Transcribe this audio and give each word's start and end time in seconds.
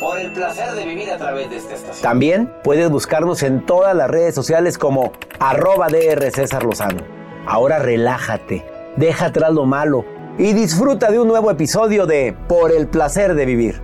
Por 0.00 0.20
el 0.20 0.30
placer 0.30 0.74
de 0.74 0.84
vivir 0.84 1.10
a 1.10 1.18
través 1.18 1.50
de 1.50 1.56
esta 1.56 1.74
estación. 1.74 2.02
También 2.02 2.52
puedes 2.62 2.88
buscarnos 2.88 3.42
en 3.42 3.66
todas 3.66 3.96
las 3.96 4.08
redes 4.08 4.32
sociales 4.32 4.78
como 4.78 5.12
arroba 5.40 5.88
DR 5.88 6.30
César 6.30 6.62
Lozano. 6.62 7.02
Ahora 7.46 7.80
relájate, 7.80 8.64
deja 8.96 9.26
atrás 9.26 9.52
lo 9.52 9.66
malo 9.66 10.04
y 10.38 10.52
disfruta 10.52 11.10
de 11.10 11.18
un 11.18 11.26
nuevo 11.26 11.50
episodio 11.50 12.06
de 12.06 12.36
Por 12.48 12.70
el 12.70 12.86
placer 12.86 13.34
de 13.34 13.44
vivir. 13.44 13.80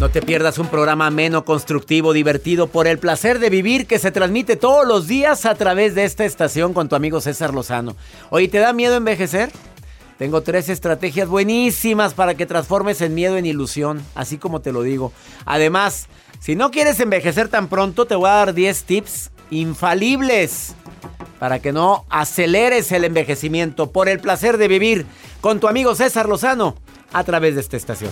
No 0.00 0.08
te 0.08 0.22
pierdas 0.22 0.58
un 0.58 0.68
programa 0.68 1.08
ameno, 1.08 1.44
constructivo, 1.44 2.14
divertido 2.14 2.68
por 2.68 2.86
el 2.86 2.98
placer 2.98 3.40
de 3.40 3.50
vivir 3.50 3.86
que 3.86 3.98
se 3.98 4.10
transmite 4.10 4.56
todos 4.56 4.86
los 4.86 5.06
días 5.06 5.44
a 5.44 5.54
través 5.54 5.94
de 5.94 6.04
esta 6.04 6.24
estación 6.24 6.72
con 6.72 6.88
tu 6.88 6.96
amigo 6.96 7.20
César 7.20 7.52
Lozano. 7.52 7.94
Oye, 8.30 8.48
¿te 8.48 8.58
da 8.58 8.72
miedo 8.72 8.96
envejecer? 8.96 9.50
Tengo 10.18 10.42
tres 10.42 10.68
estrategias 10.68 11.28
buenísimas 11.28 12.12
para 12.12 12.34
que 12.34 12.44
transformes 12.44 13.00
el 13.00 13.10
miedo 13.10 13.36
en 13.36 13.46
ilusión, 13.46 14.04
así 14.16 14.36
como 14.36 14.60
te 14.60 14.72
lo 14.72 14.82
digo. 14.82 15.12
Además, 15.46 16.08
si 16.40 16.56
no 16.56 16.72
quieres 16.72 16.98
envejecer 16.98 17.48
tan 17.48 17.68
pronto, 17.68 18.04
te 18.04 18.16
voy 18.16 18.28
a 18.28 18.34
dar 18.34 18.52
10 18.52 18.82
tips 18.82 19.30
infalibles 19.50 20.74
para 21.38 21.60
que 21.60 21.72
no 21.72 22.04
aceleres 22.10 22.90
el 22.90 23.04
envejecimiento 23.04 23.92
por 23.92 24.08
el 24.08 24.18
placer 24.18 24.58
de 24.58 24.66
vivir 24.66 25.06
con 25.40 25.60
tu 25.60 25.68
amigo 25.68 25.94
César 25.94 26.28
Lozano 26.28 26.74
a 27.12 27.22
través 27.22 27.54
de 27.54 27.60
esta 27.60 27.76
estación. 27.76 28.10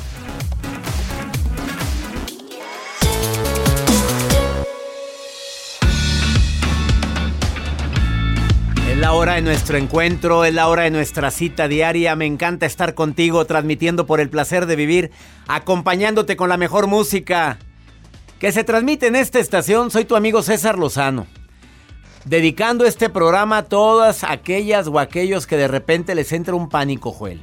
La 9.07 9.13
hora 9.13 9.35
de 9.35 9.43
nuestro 9.43 9.79
encuentro, 9.79 10.45
es 10.45 10.53
la 10.53 10.67
hora 10.67 10.83
de 10.83 10.91
nuestra 10.91 11.31
cita 11.31 11.69
diaria. 11.69 12.17
Me 12.17 12.27
encanta 12.27 12.67
estar 12.67 12.95
contigo, 12.95 13.45
transmitiendo 13.45 14.05
por 14.05 14.19
el 14.19 14.29
placer 14.29 14.67
de 14.67 14.75
vivir, 14.75 15.13
acompañándote 15.47 16.37
con 16.37 16.49
la 16.49 16.57
mejor 16.57 16.89
música 16.89 17.57
que 18.41 18.51
se 18.51 18.65
transmite 18.65 19.07
en 19.07 19.15
esta 19.15 19.39
estación. 19.39 19.93
Soy 19.93 20.07
tu 20.07 20.17
amigo 20.17 20.43
César 20.43 20.77
Lozano. 20.77 21.29
Dedicando 22.25 22.85
este 22.85 23.09
programa 23.09 23.59
a 23.59 23.63
todas 23.67 24.25
aquellas 24.25 24.89
o 24.89 24.99
aquellos 24.99 25.47
que 25.47 25.57
de 25.57 25.69
repente 25.69 26.17
les 26.17 26.33
entra 26.33 26.57
un 26.57 26.69
pánico, 26.69 27.13
Joel. 27.13 27.41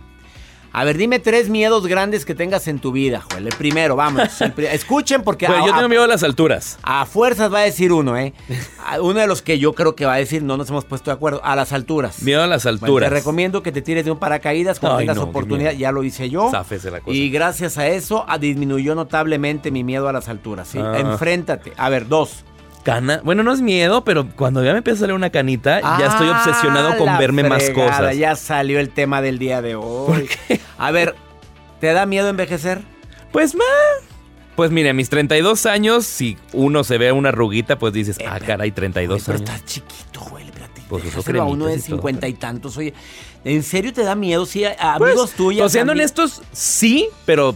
A 0.75 0.83
ver, 0.85 0.97
dime 0.97 1.19
tres 1.19 1.49
miedos 1.49 1.85
grandes 1.85 2.25
que 2.25 2.33
tengas 2.33 2.67
en 2.67 2.79
tu 2.79 2.91
vida, 2.91 3.21
Joel. 3.31 3.45
El 3.45 3.53
primero, 3.55 3.95
vamos. 3.95 4.41
el 4.41 4.53
pri- 4.53 4.65
Escuchen 4.71 5.21
porque... 5.21 5.45
Bueno, 5.45 5.63
a- 5.63 5.67
yo 5.67 5.73
tengo 5.75 5.87
miedo 5.87 6.03
a 6.03 6.07
las 6.07 6.23
alturas. 6.23 6.79
a 6.81 7.05
fuerzas 7.05 7.53
va 7.53 7.59
a 7.59 7.61
decir 7.61 7.91
uno, 7.91 8.17
¿eh? 8.17 8.33
Uno 9.01 9.19
de 9.19 9.27
los 9.27 9.41
que 9.43 9.59
yo 9.59 9.73
creo 9.73 9.95
que 9.95 10.05
va 10.07 10.15
a 10.15 10.17
decir, 10.17 10.41
no 10.41 10.57
nos 10.57 10.69
hemos 10.71 10.83
puesto 10.85 11.11
de 11.11 11.15
acuerdo, 11.15 11.41
a 11.43 11.55
las 11.55 11.73
alturas. 11.73 12.23
Miedo 12.23 12.41
a 12.41 12.47
las 12.47 12.63
Bueno, 12.63 12.79
alturas. 12.85 13.09
te 13.09 13.15
recomiendo 13.15 13.61
que 13.61 13.71
te 13.71 13.81
tires 13.83 14.03
de 14.03 14.11
un 14.11 14.17
paracaídas 14.17 14.79
cuando 14.79 14.97
Ay, 14.97 15.03
tengas 15.03 15.17
no, 15.17 15.23
oportunidad. 15.23 15.73
Ya 15.73 15.91
lo 15.91 16.03
hice 16.03 16.29
yo. 16.31 16.49
La 16.51 16.63
cosa. 16.63 17.15
Y 17.15 17.29
gracias 17.29 17.77
a 17.77 17.87
eso 17.87 18.25
disminuyó 18.39 18.95
notablemente 18.95 19.69
mi 19.69 19.83
miedo 19.83 20.07
a 20.09 20.13
las 20.13 20.27
alturas. 20.27 20.67
¿sí? 20.69 20.79
Ah. 20.81 20.97
Enfréntate. 20.97 21.73
A 21.77 21.89
ver, 21.89 22.07
dos. 22.07 22.43
Cana. 22.83 23.21
Bueno, 23.23 23.43
no 23.43 23.53
es 23.53 23.61
miedo, 23.61 24.03
pero 24.03 24.27
cuando 24.35 24.63
ya 24.63 24.71
me 24.73 24.79
empieza 24.79 24.97
a 24.97 24.99
salir 25.01 25.15
una 25.15 25.29
canita, 25.29 25.79
ya 25.99 26.07
estoy 26.07 26.27
Ah, 26.31 26.43
obsesionado 26.45 26.97
con 26.97 27.17
verme 27.17 27.43
más 27.43 27.63
fregada, 27.63 27.97
cosas. 27.97 28.17
Ya 28.17 28.35
salió 28.35 28.79
el 28.79 28.89
tema 28.89 29.21
del 29.21 29.39
día 29.39 29.61
de 29.61 29.75
hoy. 29.75 30.27
A 30.77 30.91
ver, 30.91 31.15
¿te 31.79 31.93
da 31.93 32.05
miedo 32.05 32.27
envejecer? 32.29 32.81
Pues, 33.31 33.55
ma. 33.55 33.63
Pues 34.55 34.69
mire, 34.69 34.89
a 34.91 34.93
mis 34.93 35.09
32 35.09 35.65
años, 35.65 36.05
si 36.05 36.37
uno 36.51 36.83
se 36.83 36.97
ve 36.99 37.11
una 37.11 37.29
arruguita, 37.29 37.79
pues 37.79 37.91
dices, 37.93 38.17
ah, 38.27 38.39
caray, 38.45 38.71
32 38.71 39.15
Oye, 39.15 39.23
pero 39.25 39.37
años. 39.39 39.49
estás 39.49 39.65
chiquito, 39.65 40.19
güey. 40.29 40.45
espérate, 40.45 40.81
Pues 40.87 41.03
uso 41.05 41.11
déjaselo 41.17 41.41
a 41.41 41.45
uno 41.45 41.65
de 41.65 41.71
cremitas 41.71 41.85
y 41.85 41.89
todo, 41.89 41.97
cincuenta 41.97 42.27
y 42.27 42.33
tantos. 42.33 42.77
Oye, 42.77 42.93
¿en 43.45 43.63
serio 43.63 43.91
te 43.93 44.03
da 44.03 44.13
miedo? 44.13 44.45
Sí, 44.45 44.63
a- 44.65 44.75
a 44.93 44.97
Pues, 44.99 45.11
amigos 45.13 45.31
tuyos. 45.31 45.61
pues, 45.63 45.71
siendo 45.71 45.93
ami- 45.93 45.99
honestos, 46.01 46.43
sí, 46.51 47.07
pero 47.25 47.55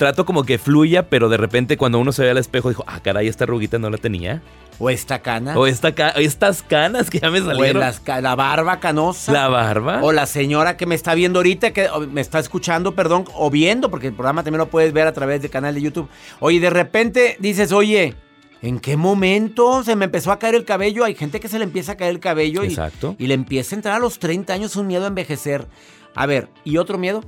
trato 0.00 0.24
como 0.24 0.44
que 0.44 0.56
fluya, 0.56 1.10
pero 1.10 1.28
de 1.28 1.36
repente 1.36 1.76
cuando 1.76 1.98
uno 1.98 2.10
se 2.12 2.22
ve 2.24 2.30
al 2.30 2.38
espejo, 2.38 2.70
dijo, 2.70 2.82
ah, 2.86 3.00
caray, 3.00 3.28
esta 3.28 3.44
arruguita 3.44 3.78
no 3.78 3.90
la 3.90 3.98
tenía. 3.98 4.40
O 4.78 4.88
esta 4.88 5.18
cana. 5.20 5.58
O 5.58 5.66
esta 5.66 5.94
ca- 5.94 6.08
estas 6.16 6.62
canas 6.62 7.10
que 7.10 7.18
ya 7.20 7.30
me 7.30 7.40
O 7.40 7.44
salieron. 7.44 7.80
las 7.80 8.00
ca- 8.00 8.22
la 8.22 8.34
barba 8.34 8.80
canosa. 8.80 9.30
La 9.30 9.48
barba. 9.48 10.00
O 10.02 10.10
la 10.12 10.24
señora 10.24 10.78
que 10.78 10.86
me 10.86 10.94
está 10.94 11.14
viendo 11.14 11.38
ahorita, 11.40 11.72
que 11.74 11.88
o 11.90 12.00
me 12.00 12.22
está 12.22 12.38
escuchando, 12.38 12.94
perdón, 12.94 13.26
o 13.34 13.50
viendo, 13.50 13.90
porque 13.90 14.06
el 14.06 14.14
programa 14.14 14.42
también 14.42 14.60
lo 14.60 14.70
puedes 14.70 14.94
ver 14.94 15.06
a 15.06 15.12
través 15.12 15.42
del 15.42 15.50
canal 15.50 15.74
de 15.74 15.82
YouTube. 15.82 16.08
Oye, 16.38 16.60
de 16.60 16.70
repente 16.70 17.36
dices, 17.40 17.70
oye, 17.70 18.14
¿en 18.62 18.80
qué 18.80 18.96
momento 18.96 19.84
se 19.84 19.96
me 19.96 20.06
empezó 20.06 20.32
a 20.32 20.38
caer 20.38 20.54
el 20.54 20.64
cabello? 20.64 21.04
Hay 21.04 21.14
gente 21.14 21.40
que 21.40 21.48
se 21.48 21.58
le 21.58 21.64
empieza 21.64 21.92
a 21.92 21.96
caer 21.96 22.12
el 22.12 22.20
cabello 22.20 22.64
y, 22.64 22.74
y 23.18 23.26
le 23.26 23.34
empieza 23.34 23.74
a 23.74 23.76
entrar 23.76 23.96
a 23.96 23.98
los 23.98 24.18
30 24.18 24.54
años 24.54 24.76
un 24.76 24.86
miedo 24.86 25.04
a 25.04 25.08
envejecer. 25.08 25.66
A 26.14 26.24
ver, 26.24 26.48
¿y 26.64 26.78
otro 26.78 26.96
miedo? 26.96 27.22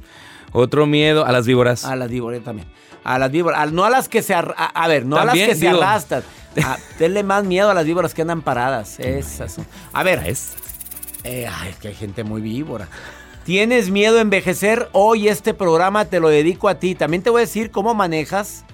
Otro 0.53 0.87
miedo 0.87 1.25
a 1.25 1.33
las 1.33 1.47
víboras. 1.47 1.85
A 1.85 1.97
la 1.97 2.07
víbora 2.07 2.39
también. 2.41 2.69
A 3.05 3.19
las 3.19 3.31
víboras, 3.31 3.73
no 3.73 3.85
a 3.85 3.91
las 3.91 4.09
que 4.09 4.23
se 4.23 4.35
a, 4.35 4.41
a 4.41 4.89
ver, 4.89 5.07
no 5.07 5.17
a 5.17 5.25
las 5.25 5.35
que 5.35 5.55
se 5.55 5.69
arrastran. 5.69 6.23
denle 6.99 7.23
más 7.23 7.45
miedo 7.45 7.71
a 7.71 7.75
las 7.75 7.87
víboras 7.87 8.15
que 8.15 8.23
andan 8.23 8.43
paradas. 8.43 9.01
Esas 9.01 9.57
A 9.93 10.03
ver, 10.03 10.23
es. 10.27 10.53
Eh, 11.25 11.47
ay, 11.51 11.75
que 11.81 11.89
hay 11.89 11.95
gente 11.95 12.25
muy 12.25 12.43
víbora. 12.43 12.89
¿Tienes 13.45 13.91
miedo 13.91 14.19
a 14.19 14.21
envejecer? 14.21 14.89
Hoy 14.93 15.29
este 15.29 15.55
programa 15.55 16.05
te 16.05 16.21
lo 16.21 16.29
dedico 16.29 16.69
a 16.69 16.79
ti. 16.79 16.95
También 16.95 17.23
te 17.23 17.31
voy 17.31 17.41
a 17.41 17.45
decir 17.45 17.71
cómo 17.71 17.95
manejas 17.95 18.65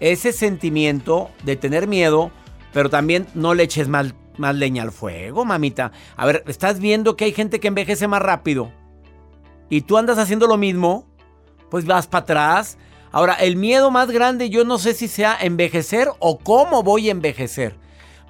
ese 0.00 0.32
sentimiento 0.32 1.30
de 1.42 1.56
tener 1.56 1.88
miedo, 1.88 2.30
pero 2.72 2.90
también 2.90 3.26
no 3.34 3.54
le 3.54 3.64
eches 3.64 3.88
más, 3.88 4.14
más 4.36 4.54
leña 4.54 4.82
al 4.84 4.92
fuego, 4.92 5.44
mamita. 5.44 5.90
A 6.16 6.26
ver, 6.26 6.44
¿estás 6.46 6.78
viendo 6.78 7.16
que 7.16 7.24
hay 7.24 7.32
gente 7.32 7.58
que 7.58 7.68
envejece 7.68 8.06
más 8.06 8.22
rápido? 8.22 8.72
Y 9.70 9.82
tú 9.82 9.98
andas 9.98 10.18
haciendo 10.18 10.46
lo 10.46 10.56
mismo, 10.56 11.06
pues 11.70 11.84
vas 11.84 12.06
para 12.06 12.22
atrás. 12.22 12.78
Ahora, 13.12 13.34
el 13.34 13.56
miedo 13.56 13.90
más 13.90 14.10
grande 14.10 14.50
yo 14.50 14.64
no 14.64 14.78
sé 14.78 14.94
si 14.94 15.08
sea 15.08 15.36
envejecer 15.40 16.08
o 16.18 16.38
cómo 16.38 16.82
voy 16.82 17.08
a 17.08 17.12
envejecer. 17.12 17.76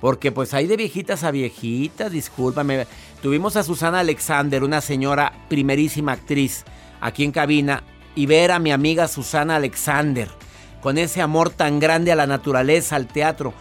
Porque 0.00 0.30
pues 0.30 0.54
hay 0.54 0.66
de 0.66 0.76
viejitas 0.76 1.24
a 1.24 1.30
viejitas, 1.30 2.12
discúlpame. 2.12 2.86
Tuvimos 3.20 3.56
a 3.56 3.64
Susana 3.64 4.00
Alexander, 4.00 4.62
una 4.62 4.80
señora 4.80 5.32
primerísima 5.48 6.12
actriz, 6.12 6.64
aquí 7.00 7.24
en 7.24 7.32
cabina, 7.32 7.82
y 8.14 8.26
ver 8.26 8.52
a 8.52 8.60
mi 8.60 8.70
amiga 8.70 9.08
Susana 9.08 9.56
Alexander, 9.56 10.28
con 10.80 10.98
ese 10.98 11.20
amor 11.20 11.50
tan 11.50 11.80
grande 11.80 12.12
a 12.12 12.16
la 12.16 12.28
naturaleza, 12.28 12.94
al 12.94 13.08
teatro. 13.08 13.54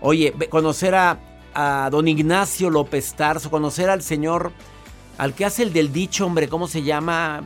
Oye, 0.00 0.34
conocer 0.50 0.96
a, 0.96 1.18
a 1.54 1.88
don 1.90 2.08
Ignacio 2.08 2.68
López 2.68 3.14
Tarso, 3.14 3.48
conocer 3.48 3.88
al 3.88 4.02
señor, 4.02 4.52
al 5.18 5.34
que 5.34 5.44
hace 5.44 5.62
el 5.62 5.72
del 5.72 5.92
dicho, 5.92 6.26
hombre, 6.26 6.48
¿cómo 6.48 6.68
se 6.68 6.82
llama? 6.82 7.42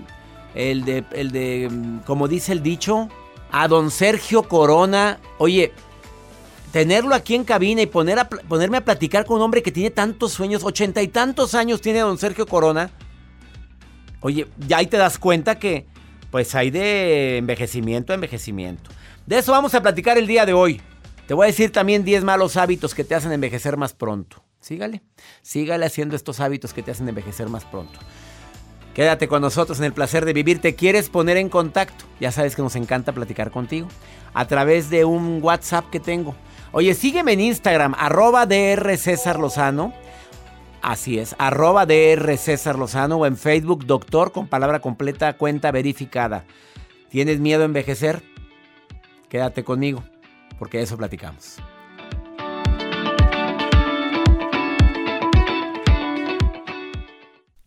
El 0.55 0.85
de, 0.85 1.05
el 1.13 1.31
de, 1.31 1.69
mm, 1.71 1.99
como 2.01 2.29
dice 2.29 2.53
el 2.53 2.63
dicho, 2.63 3.09
a 3.53 3.69
don 3.69 3.91
Sergio 3.91 4.45
Corona. 4.45 5.19
Oye, 5.39 5.73
tenerlo 6.73 7.15
aquí 7.15 7.35
en 7.35 7.45
cabina 7.45 7.83
y 7.83 7.87
ponerme 7.87 8.77
a 8.77 8.85
platicar 8.85 9.25
con 9.25 9.37
un 9.37 9.43
hombre 9.43 9.63
que 9.63 9.73
tiene 9.73 9.91
tantos 9.91 10.33
sueños, 10.33 10.65
ochenta 10.65 11.03
y 11.03 11.09
tantos 11.09 11.55
años 11.55 11.81
tiene 11.81 12.01
don 12.01 12.19
Sergio 12.19 12.47
Corona. 12.47 12.91
Oye, 14.21 14.47
ya 14.67 14.79
ahí 14.79 14.87
te 14.87 14.97
das 14.97 15.19
cuenta 15.19 15.59
que 15.59 15.87
pues 16.31 16.55
hay 16.55 16.71
de 16.71 17.39
envejecimiento 17.39 18.13
a 18.13 18.15
envejecimiento. 18.15 18.91
De 19.27 19.39
eso 19.39 19.53
vamos 19.53 19.75
a 19.75 19.83
platicar 19.83 20.19
el 20.19 20.27
día 20.27 20.47
de 20.47 20.53
hoy. 20.53 20.81
Te 21.27 21.35
voy 21.35 21.45
a 21.45 21.47
decir 21.47 21.71
también 21.71 22.05
10 22.05 22.25
malos 22.25 22.57
hábitos 22.57 22.95
que 22.95 23.05
te 23.05 23.15
hacen 23.15 23.33
envejecer 23.33 23.77
más 23.77 23.93
pronto. 23.93 24.43
Sígale, 24.61 25.03
sígale 25.43 25.87
haciendo 25.87 26.17
estos 26.17 26.41
hábitos 26.41 26.75
que 26.75 26.83
te 26.83 26.91
hacen 26.91 27.09
envejecer 27.09 27.49
más 27.49 27.65
pronto. 27.65 27.99
Quédate 28.95 29.29
con 29.29 29.41
nosotros 29.41 29.79
en 29.79 29.85
el 29.85 29.93
placer 29.93 30.25
de 30.25 30.33
vivir. 30.33 30.61
¿Te 30.61 30.75
quieres 30.75 31.09
poner 31.09 31.37
en 31.37 31.49
contacto? 31.49 32.05
Ya 32.19 32.33
sabes 32.33 32.57
que 32.57 32.63
nos 32.63 32.77
encanta 32.77 33.13
platicar 33.13 33.51
contigo. 33.51 33.89
A 34.35 34.47
través 34.47 34.91
de 34.91 35.05
un 35.05 35.41
WhatsApp 35.43 35.89
que 35.91 36.01
tengo. 36.01 36.35
Oye, 36.73 36.95
sígueme 36.95 37.33
en 37.33 37.41
Instagram, 37.41 37.95
arroba 37.99 38.47
DR 38.47 38.97
César 38.97 39.39
Lozano. 39.39 39.93
Así 40.83 41.19
es, 41.19 41.35
arroba 41.39 41.87
DR 41.87 42.37
César 42.37 42.79
Lozano 42.79 43.17
o 43.17 43.27
en 43.27 43.37
Facebook, 43.37 43.87
doctor 43.87 44.33
con 44.33 44.49
palabra 44.49 44.81
completa, 44.81 45.37
cuenta 45.37 45.71
verificada. 45.73 46.45
¿Tienes 47.11 47.41
miedo 47.41 47.63
a 47.63 47.67
envejecer? 47.67 48.23
Quédate 49.29 49.65
conmigo, 49.65 50.03
porque 50.59 50.79
de 50.79 50.85
eso 50.85 50.97
platicamos. 50.97 51.57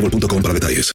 boostmobile.com 0.00 0.42
para 0.42 0.54
detalles. 0.54 0.92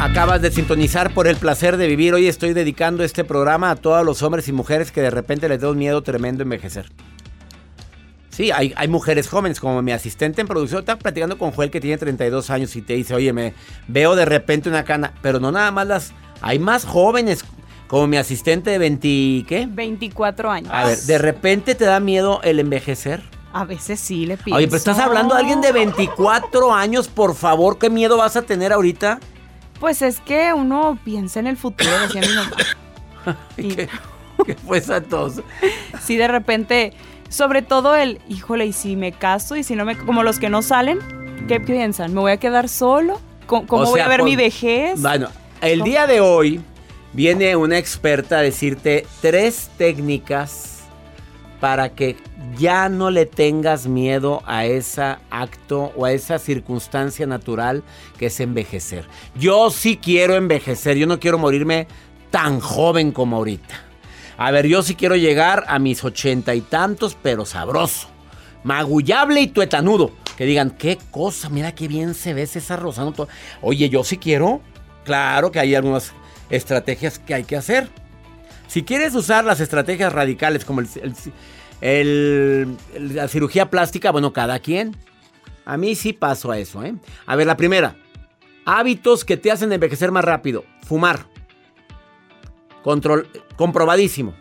Acabas 0.00 0.40
de 0.40 0.50
sintonizar 0.50 1.12
por 1.12 1.26
el 1.26 1.36
placer 1.36 1.76
de 1.76 1.86
vivir. 1.88 2.14
Hoy 2.14 2.26
estoy 2.26 2.54
dedicando 2.54 3.04
este 3.04 3.22
programa 3.22 3.70
a 3.70 3.76
todos 3.76 4.04
los 4.04 4.22
hombres 4.22 4.48
y 4.48 4.52
mujeres 4.52 4.90
que 4.90 5.02
de 5.02 5.10
repente 5.10 5.48
les 5.48 5.60
da 5.60 5.70
un 5.70 5.76
miedo 5.76 6.02
tremendo 6.02 6.42
envejecer. 6.42 6.90
Sí, 8.30 8.50
hay, 8.50 8.72
hay 8.76 8.88
mujeres 8.88 9.28
jóvenes, 9.28 9.60
como 9.60 9.82
mi 9.82 9.92
asistente 9.92 10.40
en 10.40 10.46
producción. 10.46 10.80
Estaba 10.80 10.98
platicando 10.98 11.36
con 11.36 11.52
Joel 11.52 11.70
que 11.70 11.80
tiene 11.80 11.98
32 11.98 12.50
años 12.50 12.76
y 12.76 12.82
te 12.82 12.94
dice, 12.94 13.14
oye, 13.14 13.32
me 13.32 13.54
veo 13.88 14.14
de 14.14 14.24
repente 14.24 14.68
una 14.68 14.84
cana. 14.84 15.12
Pero 15.22 15.40
no 15.40 15.52
nada 15.52 15.70
más 15.70 15.86
las... 15.86 16.12
Hay 16.42 16.58
más 16.58 16.84
jóvenes, 16.84 17.44
como 17.86 18.06
mi 18.06 18.16
asistente 18.16 18.70
de 18.70 18.78
20... 18.78 19.44
¿Qué? 19.46 19.66
24 19.68 20.50
años. 20.50 20.70
A 20.72 20.84
ver, 20.86 20.98
¿de 20.98 21.18
repente 21.18 21.74
te 21.74 21.84
da 21.84 22.00
miedo 22.00 22.40
el 22.42 22.58
envejecer? 22.60 23.22
A 23.52 23.64
veces 23.64 24.00
sí 24.00 24.26
le 24.26 24.36
pienso. 24.36 24.56
Oye, 24.56 24.66
pero 24.66 24.76
estás 24.76 24.98
hablando 24.98 25.34
de 25.34 25.40
alguien 25.40 25.60
de 25.60 25.72
24 25.72 26.74
años, 26.74 27.08
por 27.08 27.34
favor, 27.34 27.78
¿qué 27.78 27.88
miedo 27.88 28.16
vas 28.18 28.36
a 28.36 28.42
tener 28.42 28.72
ahorita? 28.72 29.18
Pues 29.80 30.02
es 30.02 30.20
que 30.20 30.52
uno 30.52 30.98
piensa 31.04 31.40
en 31.40 31.46
el 31.46 31.56
futuro, 31.56 31.90
decía 32.00 32.20
mi 32.22 32.34
mamá. 32.34 33.36
Y- 33.56 33.74
¿Qué, 33.74 33.88
qué 34.44 34.54
fue 34.54 34.78
esa 34.78 35.00
tos? 35.00 35.40
Sí, 36.02 36.16
de 36.16 36.28
repente, 36.28 36.92
sobre 37.28 37.62
todo 37.62 37.94
el, 37.96 38.20
híjole, 38.28 38.66
y 38.66 38.72
si 38.72 38.94
me 38.94 39.10
caso 39.12 39.56
y 39.56 39.62
si 39.64 39.74
no 39.74 39.84
me... 39.84 39.96
Como 39.96 40.22
los 40.22 40.38
que 40.38 40.48
no 40.48 40.62
salen, 40.62 40.98
¿qué 41.48 41.58
piensan? 41.58 42.14
¿Me 42.14 42.20
voy 42.20 42.32
a 42.32 42.36
quedar 42.36 42.68
solo? 42.68 43.20
¿Cómo, 43.46 43.66
cómo 43.66 43.82
O 43.84 43.86
voy 43.90 44.00
a 44.00 44.08
ver 44.08 44.22
mi 44.22 44.36
vejez? 44.36 45.00
Bueno, 45.00 45.28
el 45.60 45.78
¿Cómo? 45.80 45.90
día 45.90 46.06
de 46.06 46.20
hoy 46.20 46.60
viene 47.16 47.56
una 47.56 47.78
experta 47.78 48.38
a 48.38 48.42
decirte 48.42 49.06
tres 49.22 49.70
técnicas 49.78 50.84
para 51.60 51.94
que 51.94 52.16
ya 52.58 52.90
no 52.90 53.10
le 53.10 53.24
tengas 53.24 53.86
miedo 53.86 54.42
a 54.44 54.66
ese 54.66 55.16
acto 55.30 55.94
o 55.96 56.04
a 56.04 56.12
esa 56.12 56.38
circunstancia 56.38 57.26
natural 57.26 57.82
que 58.18 58.26
es 58.26 58.38
envejecer. 58.40 59.06
Yo 59.34 59.70
sí 59.70 59.96
quiero 59.96 60.34
envejecer, 60.34 60.98
yo 60.98 61.06
no 61.06 61.18
quiero 61.18 61.38
morirme 61.38 61.88
tan 62.30 62.60
joven 62.60 63.10
como 63.10 63.36
ahorita. 63.36 63.80
A 64.36 64.50
ver, 64.50 64.66
yo 64.66 64.82
sí 64.82 64.94
quiero 64.94 65.16
llegar 65.16 65.64
a 65.68 65.78
mis 65.78 66.04
ochenta 66.04 66.54
y 66.54 66.60
tantos, 66.60 67.16
pero 67.22 67.46
sabroso. 67.46 68.08
Magullable 68.62 69.40
y 69.40 69.46
tuetanudo. 69.46 70.10
Que 70.36 70.44
digan, 70.44 70.72
qué 70.72 70.98
cosa, 71.10 71.48
mira 71.48 71.74
qué 71.74 71.88
bien 71.88 72.12
se 72.12 72.34
ve 72.34 72.46
César 72.46 72.82
Rosano. 72.82 73.14
Oye, 73.62 73.88
yo 73.88 74.04
sí 74.04 74.18
quiero. 74.18 74.60
Claro 75.06 75.50
que 75.50 75.60
hay 75.60 75.74
algunas 75.74 76.12
estrategias 76.50 77.18
que 77.18 77.34
hay 77.34 77.44
que 77.44 77.56
hacer. 77.56 77.88
Si 78.66 78.82
quieres 78.82 79.14
usar 79.14 79.44
las 79.44 79.60
estrategias 79.60 80.12
radicales 80.12 80.64
como 80.64 80.82
la 81.80 83.28
cirugía 83.28 83.70
plástica, 83.70 84.10
bueno, 84.10 84.32
cada 84.32 84.58
quien. 84.58 84.96
A 85.64 85.76
mí 85.76 85.94
sí 85.94 86.12
paso 86.12 86.50
a 86.50 86.58
eso, 86.58 86.84
¿eh? 86.84 86.94
A 87.26 87.36
ver, 87.36 87.46
la 87.46 87.56
primera. 87.56 87.96
Hábitos 88.64 89.24
que 89.24 89.36
te 89.36 89.50
hacen 89.50 89.72
envejecer 89.72 90.10
más 90.12 90.24
rápido. 90.24 90.64
Fumar. 90.82 91.26
Control, 92.82 93.28
comprobadísimo. 93.56 94.34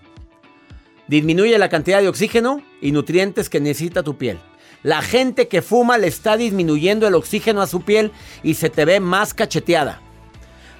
Disminuye 1.08 1.58
la 1.58 1.70
cantidad 1.70 2.02
de 2.02 2.10
oxígeno 2.10 2.62
y 2.82 2.92
nutrientes 2.92 3.50
que 3.50 3.60
necesita 3.60 4.04
tu 4.04 4.18
piel. 4.18 4.40
La 4.82 5.02
gente 5.02 5.48
que 5.48 5.64
fuma 5.64 5.98
le 5.98 6.08
está 6.08 6.38
disminuyendo 6.38 7.08
el 7.08 7.16
oxígeno 7.16 7.62
a 7.62 7.68
su 7.68 7.82
piel 7.82 8.12
y 8.44 8.56
se 8.56 8.70
te 8.70 8.86
ve 8.86 9.00
más 9.00 9.34
cacheteada. 9.34 10.02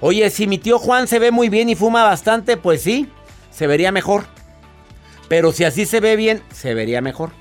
Oye, 0.08 0.30
si 0.30 0.46
mi 0.46 0.60
tío 0.60 0.78
Juan 0.78 1.08
se 1.08 1.18
ve 1.18 1.32
muy 1.32 1.50
bien 1.50 1.68
y 1.68 1.74
fuma 1.74 2.04
bastante, 2.04 2.58
pues 2.58 2.84
sí, 2.84 3.10
se 3.50 3.66
vería 3.66 3.92
mejor. 3.92 4.26
Pero 5.28 5.52
si 5.52 5.64
así 5.64 5.88
se 5.88 6.00
ve 6.00 6.16
bien, 6.16 6.44
se 6.54 6.76
vería 6.76 7.02
mejor. 7.02 7.32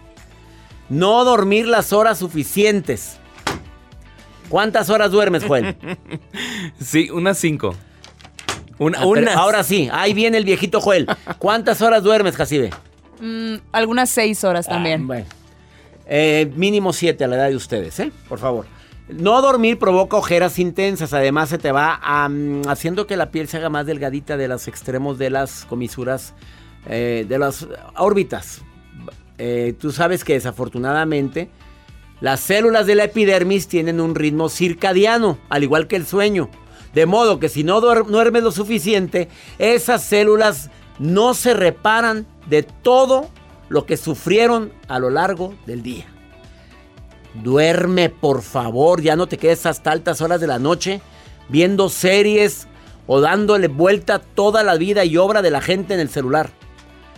No 0.88 1.26
dormir 1.26 1.66
las 1.66 1.92
horas 1.92 2.20
suficientes. 2.20 3.18
¿Cuántas 4.48 4.88
horas 4.88 5.10
duermes, 5.10 5.44
Juan? 5.44 5.76
sí, 6.80 7.10
unas 7.10 7.36
cinco. 7.36 7.76
Una, 8.78 8.98
ah, 8.98 9.34
ahora 9.34 9.62
sí, 9.62 9.90
ahí 9.92 10.14
viene 10.14 10.38
el 10.38 10.46
viejito 10.46 10.80
Joel. 10.80 11.06
¿Cuántas 11.36 11.82
horas 11.82 12.02
duermes, 12.02 12.34
Jacibe? 12.34 12.70
Mm, 13.20 13.56
algunas 13.72 14.08
seis 14.08 14.42
horas 14.42 14.66
también. 14.66 15.02
Ah, 15.02 15.06
bueno. 15.06 15.26
Eh, 16.06 16.50
mínimo 16.56 16.94
siete 16.94 17.24
a 17.24 17.28
la 17.28 17.36
edad 17.36 17.50
de 17.50 17.56
ustedes, 17.56 18.00
¿eh? 18.00 18.10
Por 18.26 18.38
favor. 18.38 18.64
No 19.08 19.42
dormir 19.42 19.78
provoca 19.78 20.16
ojeras 20.16 20.58
intensas, 20.58 21.12
además 21.12 21.50
se 21.50 21.58
te 21.58 21.72
va 21.72 22.00
haciendo 22.66 23.06
que 23.06 23.18
la 23.18 23.30
piel 23.30 23.48
se 23.48 23.58
haga 23.58 23.68
más 23.68 23.84
delgadita 23.84 24.38
de 24.38 24.48
los 24.48 24.66
extremos 24.66 25.18
de 25.18 25.28
las 25.28 25.66
comisuras, 25.66 26.34
eh, 26.86 27.26
de 27.28 27.38
las 27.38 27.68
órbitas. 27.96 28.62
Eh, 29.36 29.74
tú 29.78 29.92
sabes 29.92 30.24
que 30.24 30.34
desafortunadamente 30.34 31.50
las 32.22 32.40
células 32.40 32.86
de 32.86 32.94
la 32.94 33.04
epidermis 33.04 33.68
tienen 33.68 34.00
un 34.00 34.14
ritmo 34.14 34.48
circadiano, 34.48 35.38
al 35.50 35.64
igual 35.64 35.86
que 35.86 35.96
el 35.96 36.06
sueño. 36.06 36.48
De 36.94 37.04
modo 37.04 37.38
que 37.38 37.50
si 37.50 37.64
no 37.64 37.82
duermes 37.82 38.42
lo 38.42 38.52
suficiente, 38.52 39.28
esas 39.58 40.02
células 40.02 40.70
no 40.98 41.34
se 41.34 41.52
reparan 41.52 42.26
de 42.48 42.62
todo 42.62 43.28
lo 43.68 43.84
que 43.84 43.98
sufrieron 43.98 44.72
a 44.88 44.98
lo 44.98 45.10
largo 45.10 45.54
del 45.66 45.82
día. 45.82 46.13
Duerme, 47.34 48.10
por 48.10 48.42
favor, 48.42 49.02
ya 49.02 49.16
no 49.16 49.26
te 49.26 49.38
quedes 49.38 49.66
hasta 49.66 49.90
altas 49.90 50.20
horas 50.20 50.40
de 50.40 50.46
la 50.46 50.58
noche 50.58 51.00
viendo 51.48 51.88
series 51.88 52.68
o 53.06 53.20
dándole 53.20 53.68
vuelta 53.68 54.18
toda 54.18 54.62
la 54.62 54.76
vida 54.76 55.04
y 55.04 55.16
obra 55.16 55.42
de 55.42 55.50
la 55.50 55.60
gente 55.60 55.94
en 55.94 56.00
el 56.00 56.08
celular. 56.08 56.50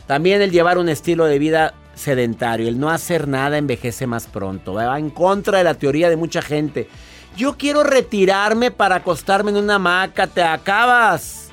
También 0.06 0.40
el 0.40 0.50
llevar 0.50 0.78
un 0.78 0.88
estilo 0.88 1.26
de 1.26 1.38
vida 1.38 1.74
sedentario, 1.94 2.68
el 2.68 2.78
no 2.78 2.90
hacer 2.90 3.28
nada 3.28 3.58
envejece 3.58 4.06
más 4.06 4.26
pronto. 4.26 4.74
Va 4.74 4.98
en 4.98 5.10
contra 5.10 5.58
de 5.58 5.64
la 5.64 5.74
teoría 5.74 6.08
de 6.10 6.16
mucha 6.16 6.42
gente. 6.42 6.88
Yo 7.36 7.56
quiero 7.56 7.82
retirarme 7.82 8.70
para 8.70 8.96
acostarme 8.96 9.50
en 9.50 9.58
una 9.58 9.76
hamaca, 9.76 10.26
te 10.26 10.42
acabas. 10.42 11.50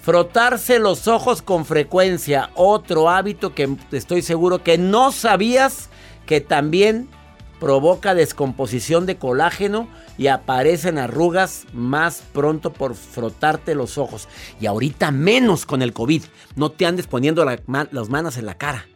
Frotarse 0.00 0.78
los 0.78 1.08
ojos 1.08 1.42
con 1.42 1.64
frecuencia, 1.66 2.50
otro 2.54 3.10
hábito 3.10 3.54
que 3.54 3.76
estoy 3.90 4.22
seguro 4.22 4.62
que 4.62 4.78
no 4.78 5.10
sabías 5.10 5.90
que 6.26 6.40
también 6.40 7.08
provoca 7.58 8.14
descomposición 8.14 9.06
de 9.06 9.16
colágeno 9.16 9.88
y 10.18 10.28
aparecen 10.28 10.98
arrugas 10.98 11.66
más 11.72 12.22
pronto 12.32 12.72
por 12.72 12.94
frotarte 12.94 13.74
los 13.74 13.98
ojos. 13.98 14.28
Y 14.60 14.66
ahorita 14.66 15.10
menos 15.10 15.66
con 15.66 15.82
el 15.82 15.92
COVID. 15.92 16.22
No 16.54 16.70
te 16.70 16.86
andes 16.86 17.06
poniendo 17.06 17.44
las 17.44 18.08
manos 18.08 18.36
en 18.36 18.46
la 18.46 18.56
cara. 18.56 18.86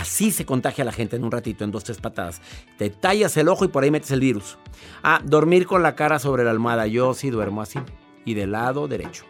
Así 0.00 0.30
se 0.30 0.44
contagia 0.44 0.84
la 0.84 0.92
gente 0.92 1.16
en 1.16 1.24
un 1.24 1.30
ratito, 1.30 1.64
en 1.64 1.70
dos, 1.70 1.84
tres 1.84 1.98
patadas. 1.98 2.42
Te 2.76 2.90
tallas 2.90 3.36
el 3.38 3.48
ojo 3.48 3.64
y 3.64 3.68
por 3.68 3.84
ahí 3.84 3.90
metes 3.90 4.10
el 4.10 4.20
virus. 4.20 4.58
Ah, 5.02 5.20
dormir 5.24 5.66
con 5.66 5.82
la 5.82 5.94
cara 5.94 6.18
sobre 6.18 6.44
la 6.44 6.50
almohada. 6.50 6.86
Yo 6.86 7.14
sí 7.14 7.30
duermo 7.30 7.62
así. 7.62 7.78
Y 8.24 8.34
del 8.34 8.52
lado 8.52 8.86
derecho. 8.86 9.24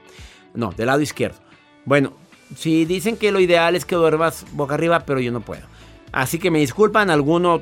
No, 0.54 0.72
del 0.72 0.86
lado 0.86 1.00
izquierdo. 1.00 1.38
Bueno, 1.84 2.14
si 2.56 2.84
dicen 2.86 3.16
que 3.16 3.30
lo 3.30 3.38
ideal 3.38 3.76
es 3.76 3.84
que 3.84 3.94
duermas 3.94 4.46
boca 4.52 4.74
arriba, 4.74 5.00
pero 5.00 5.20
yo 5.20 5.30
no 5.30 5.42
puedo. 5.42 5.62
Así 6.10 6.38
que 6.38 6.50
me 6.50 6.58
disculpan, 6.58 7.10
alguno 7.10 7.60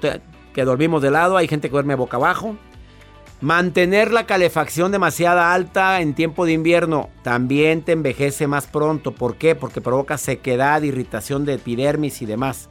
que 0.56 0.64
dormimos 0.64 1.02
de 1.02 1.10
lado, 1.10 1.36
hay 1.36 1.48
gente 1.48 1.68
que 1.68 1.72
duerme 1.72 1.96
boca 1.96 2.16
abajo. 2.16 2.56
Mantener 3.42 4.10
la 4.10 4.24
calefacción 4.24 4.90
demasiado 4.90 5.42
alta 5.42 6.00
en 6.00 6.14
tiempo 6.14 6.46
de 6.46 6.54
invierno 6.54 7.10
también 7.22 7.82
te 7.82 7.92
envejece 7.92 8.46
más 8.46 8.66
pronto. 8.66 9.12
¿Por 9.12 9.36
qué? 9.36 9.54
Porque 9.54 9.82
provoca 9.82 10.16
sequedad, 10.16 10.80
irritación 10.80 11.44
de 11.44 11.56
epidermis 11.56 12.22
y 12.22 12.24
demás. 12.24 12.70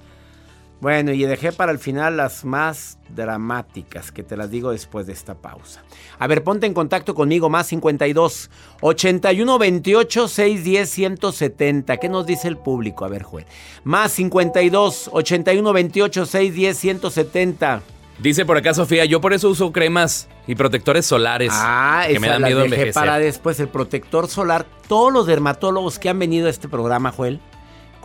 Bueno, 0.82 1.12
y 1.14 1.24
dejé 1.24 1.52
para 1.52 1.72
el 1.72 1.80
final 1.80 2.18
las 2.18 2.44
más 2.44 3.00
dramáticas, 3.10 4.12
que 4.12 4.24
te 4.24 4.36
las 4.36 4.52
digo 4.52 4.72
después 4.72 5.08
de 5.08 5.14
esta 5.14 5.36
pausa. 5.36 5.84
A 6.20 6.28
ver, 6.28 6.44
ponte 6.44 6.68
en 6.68 6.74
contacto 6.74 7.16
conmigo, 7.16 7.50
más 7.50 7.68
52 7.68 8.52
81 8.82 9.58
28 9.58 10.28
610 10.28 10.90
170. 10.90 11.98
¿Qué 11.98 12.10
nos 12.10 12.26
dice 12.26 12.48
el 12.48 12.58
público? 12.58 13.06
A 13.06 13.08
ver, 13.08 13.24
Joel. 13.24 13.46
Más 13.84 14.12
52 14.12 15.10
81 15.12 15.74
28 15.74 16.26
610 16.26 16.78
170. 16.78 17.82
Dice 18.20 18.46
por 18.46 18.56
acá 18.56 18.74
Sofía, 18.74 19.04
yo 19.06 19.20
por 19.20 19.34
eso 19.34 19.50
uso 19.50 19.72
cremas 19.74 20.30
y 20.48 20.56
protectores 20.56 21.06
solares. 21.06 21.52
Ah, 21.54 22.06
que 22.08 22.20
me 22.20 22.28
dan 22.28 22.44
miedo 22.44 22.64
dejé 22.64 22.94
para 22.94 23.20
después 23.20 23.60
el 23.60 23.68
protector 23.68 24.30
solar. 24.30 24.66
Todos 24.88 25.12
los 25.12 25.28
dermatólogos 25.28 26.00
que 26.00 26.10
han 26.10 26.20
venido 26.20 26.48
a 26.48 26.50
este 26.50 26.70
programa, 26.70 27.12
Joel, 27.12 27.42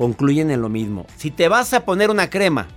concluyen 0.00 0.50
en 0.50 0.62
lo 0.62 0.71
mismo. 0.71 1.04
Si 1.19 1.30
te 1.30 1.49
vas 1.49 1.75
a 1.75 1.85
poner 1.85 2.09
una 2.09 2.30
crema 2.30 2.69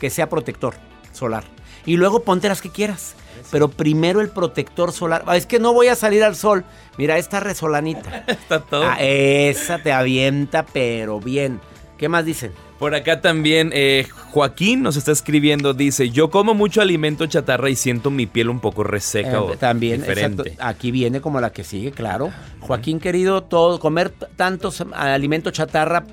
que 0.00 0.10
sea 0.10 0.28
protector 0.28 0.74
solar 1.12 1.44
y 1.86 1.96
luego 1.96 2.24
ponte 2.24 2.48
las 2.48 2.60
que 2.60 2.68
quieras. 2.68 3.14
Pero 3.52 3.68
primero 3.68 4.20
el 4.20 4.28
protector 4.28 4.90
solar. 4.90 5.22
Ah, 5.28 5.36
es 5.36 5.46
que 5.46 5.60
no 5.60 5.72
voy 5.72 5.86
a 5.86 5.94
salir 5.94 6.24
al 6.24 6.34
sol. 6.34 6.64
Mira, 6.98 7.16
esta 7.16 7.38
resolanita. 7.38 8.24
Está 8.26 8.58
todo. 8.58 8.82
Ah, 8.88 8.96
esa 8.98 9.78
te 9.78 9.92
avienta, 9.92 10.66
pero 10.66 11.20
bien. 11.20 11.60
¿Qué 11.96 12.08
más 12.08 12.24
dicen? 12.24 12.50
Por 12.80 12.96
acá 12.96 13.20
también 13.20 13.70
eh, 13.72 14.08
Joaquín 14.32 14.82
nos 14.82 14.96
está 14.96 15.12
escribiendo, 15.12 15.74
dice, 15.74 16.10
yo 16.10 16.28
como 16.28 16.54
mucho 16.54 16.82
alimento 16.82 17.24
chatarra 17.26 17.70
y 17.70 17.76
siento 17.76 18.10
mi 18.10 18.26
piel 18.26 18.50
un 18.50 18.58
poco 18.58 18.82
reseca 18.82 19.34
eh, 19.34 19.36
o 19.36 19.56
también, 19.56 20.00
diferente. 20.00 20.56
Aquí 20.58 20.90
viene 20.90 21.20
como 21.20 21.40
la 21.40 21.52
que 21.52 21.62
sigue, 21.62 21.92
claro. 21.92 22.32
Joaquín 22.58 22.98
querido, 22.98 23.44
todo, 23.44 23.78
comer 23.78 24.10
tantos 24.10 24.84
alimentos 24.92 25.52
chatarra 25.52 26.04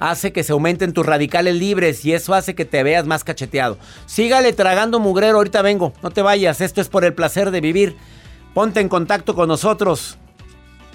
hace 0.00 0.32
que 0.32 0.42
se 0.42 0.52
aumenten 0.52 0.92
tus 0.92 1.06
radicales 1.06 1.54
libres 1.54 2.04
y 2.04 2.14
eso 2.14 2.34
hace 2.34 2.56
que 2.56 2.64
te 2.64 2.82
veas 2.82 3.06
más 3.06 3.22
cacheteado. 3.22 3.78
Sígale 4.06 4.52
tragando 4.52 4.98
mugrero, 4.98 5.36
ahorita 5.36 5.62
vengo, 5.62 5.92
no 6.02 6.10
te 6.10 6.22
vayas, 6.22 6.60
esto 6.60 6.80
es 6.80 6.88
por 6.88 7.04
el 7.04 7.14
placer 7.14 7.52
de 7.52 7.60
vivir. 7.60 7.96
Ponte 8.54 8.80
en 8.80 8.88
contacto 8.88 9.36
con 9.36 9.46
nosotros. 9.46 10.18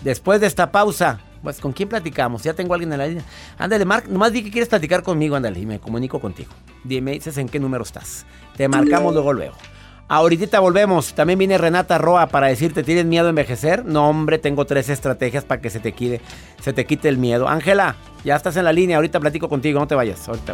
Después 0.03 0.41
de 0.41 0.47
esta 0.47 0.71
pausa, 0.71 1.21
pues 1.41 1.59
¿con 1.59 1.71
quién 1.71 1.87
platicamos? 1.87 2.43
Ya 2.43 2.53
tengo 2.53 2.73
a 2.73 2.75
alguien 2.75 2.91
en 2.91 2.99
la 2.99 3.07
línea. 3.07 3.23
Ándale, 3.57 3.85
Mark, 3.85 4.09
nomás 4.09 4.33
di 4.33 4.43
que 4.43 4.51
quieres 4.51 4.67
platicar 4.67 5.03
conmigo, 5.03 5.35
ándale, 5.35 5.59
y 5.59 5.65
me 5.65 5.79
comunico 5.79 6.19
contigo. 6.19 6.51
Dime, 6.83 7.11
dices 7.11 7.37
en 7.37 7.47
qué 7.47 7.59
número 7.59 7.83
estás. 7.83 8.25
Te 8.57 8.67
marcamos 8.67 9.13
luego, 9.13 9.31
luego. 9.31 9.55
Ahorita 10.07 10.59
volvemos. 10.59 11.13
También 11.13 11.39
viene 11.39 11.57
Renata 11.57 11.97
Roa 11.97 12.27
para 12.27 12.47
decirte, 12.47 12.83
¿tienes 12.83 13.05
miedo 13.05 13.25
a 13.25 13.29
envejecer? 13.29 13.85
No, 13.85 14.07
hombre, 14.07 14.37
tengo 14.37 14.65
tres 14.65 14.89
estrategias 14.89 15.43
para 15.43 15.61
que 15.61 15.69
se 15.69 15.79
te 15.79 15.93
quite, 15.93 16.21
se 16.61 16.73
te 16.73 16.85
quite 16.85 17.09
el 17.09 17.17
miedo. 17.17 17.47
Ángela, 17.47 17.95
ya 18.23 18.35
estás 18.35 18.55
en 18.57 18.65
la 18.65 18.73
línea. 18.73 18.97
Ahorita 18.97 19.19
platico 19.19 19.49
contigo. 19.49 19.79
No 19.79 19.87
te 19.87 19.95
vayas. 19.95 20.27
Ahorita. 20.29 20.53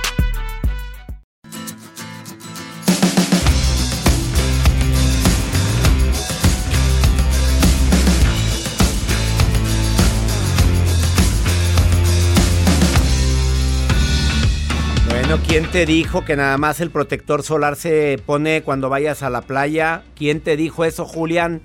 ¿Quién 15.39 15.69
te 15.71 15.85
dijo 15.85 16.25
que 16.25 16.35
nada 16.35 16.57
más 16.57 16.81
el 16.81 16.91
protector 16.91 17.43
solar 17.43 17.77
se 17.77 18.21
pone 18.25 18.63
cuando 18.63 18.89
vayas 18.89 19.23
a 19.23 19.29
la 19.29 19.41
playa? 19.41 20.03
¿Quién 20.15 20.41
te 20.41 20.57
dijo 20.57 20.83
eso, 20.83 21.05
Julián? 21.05 21.61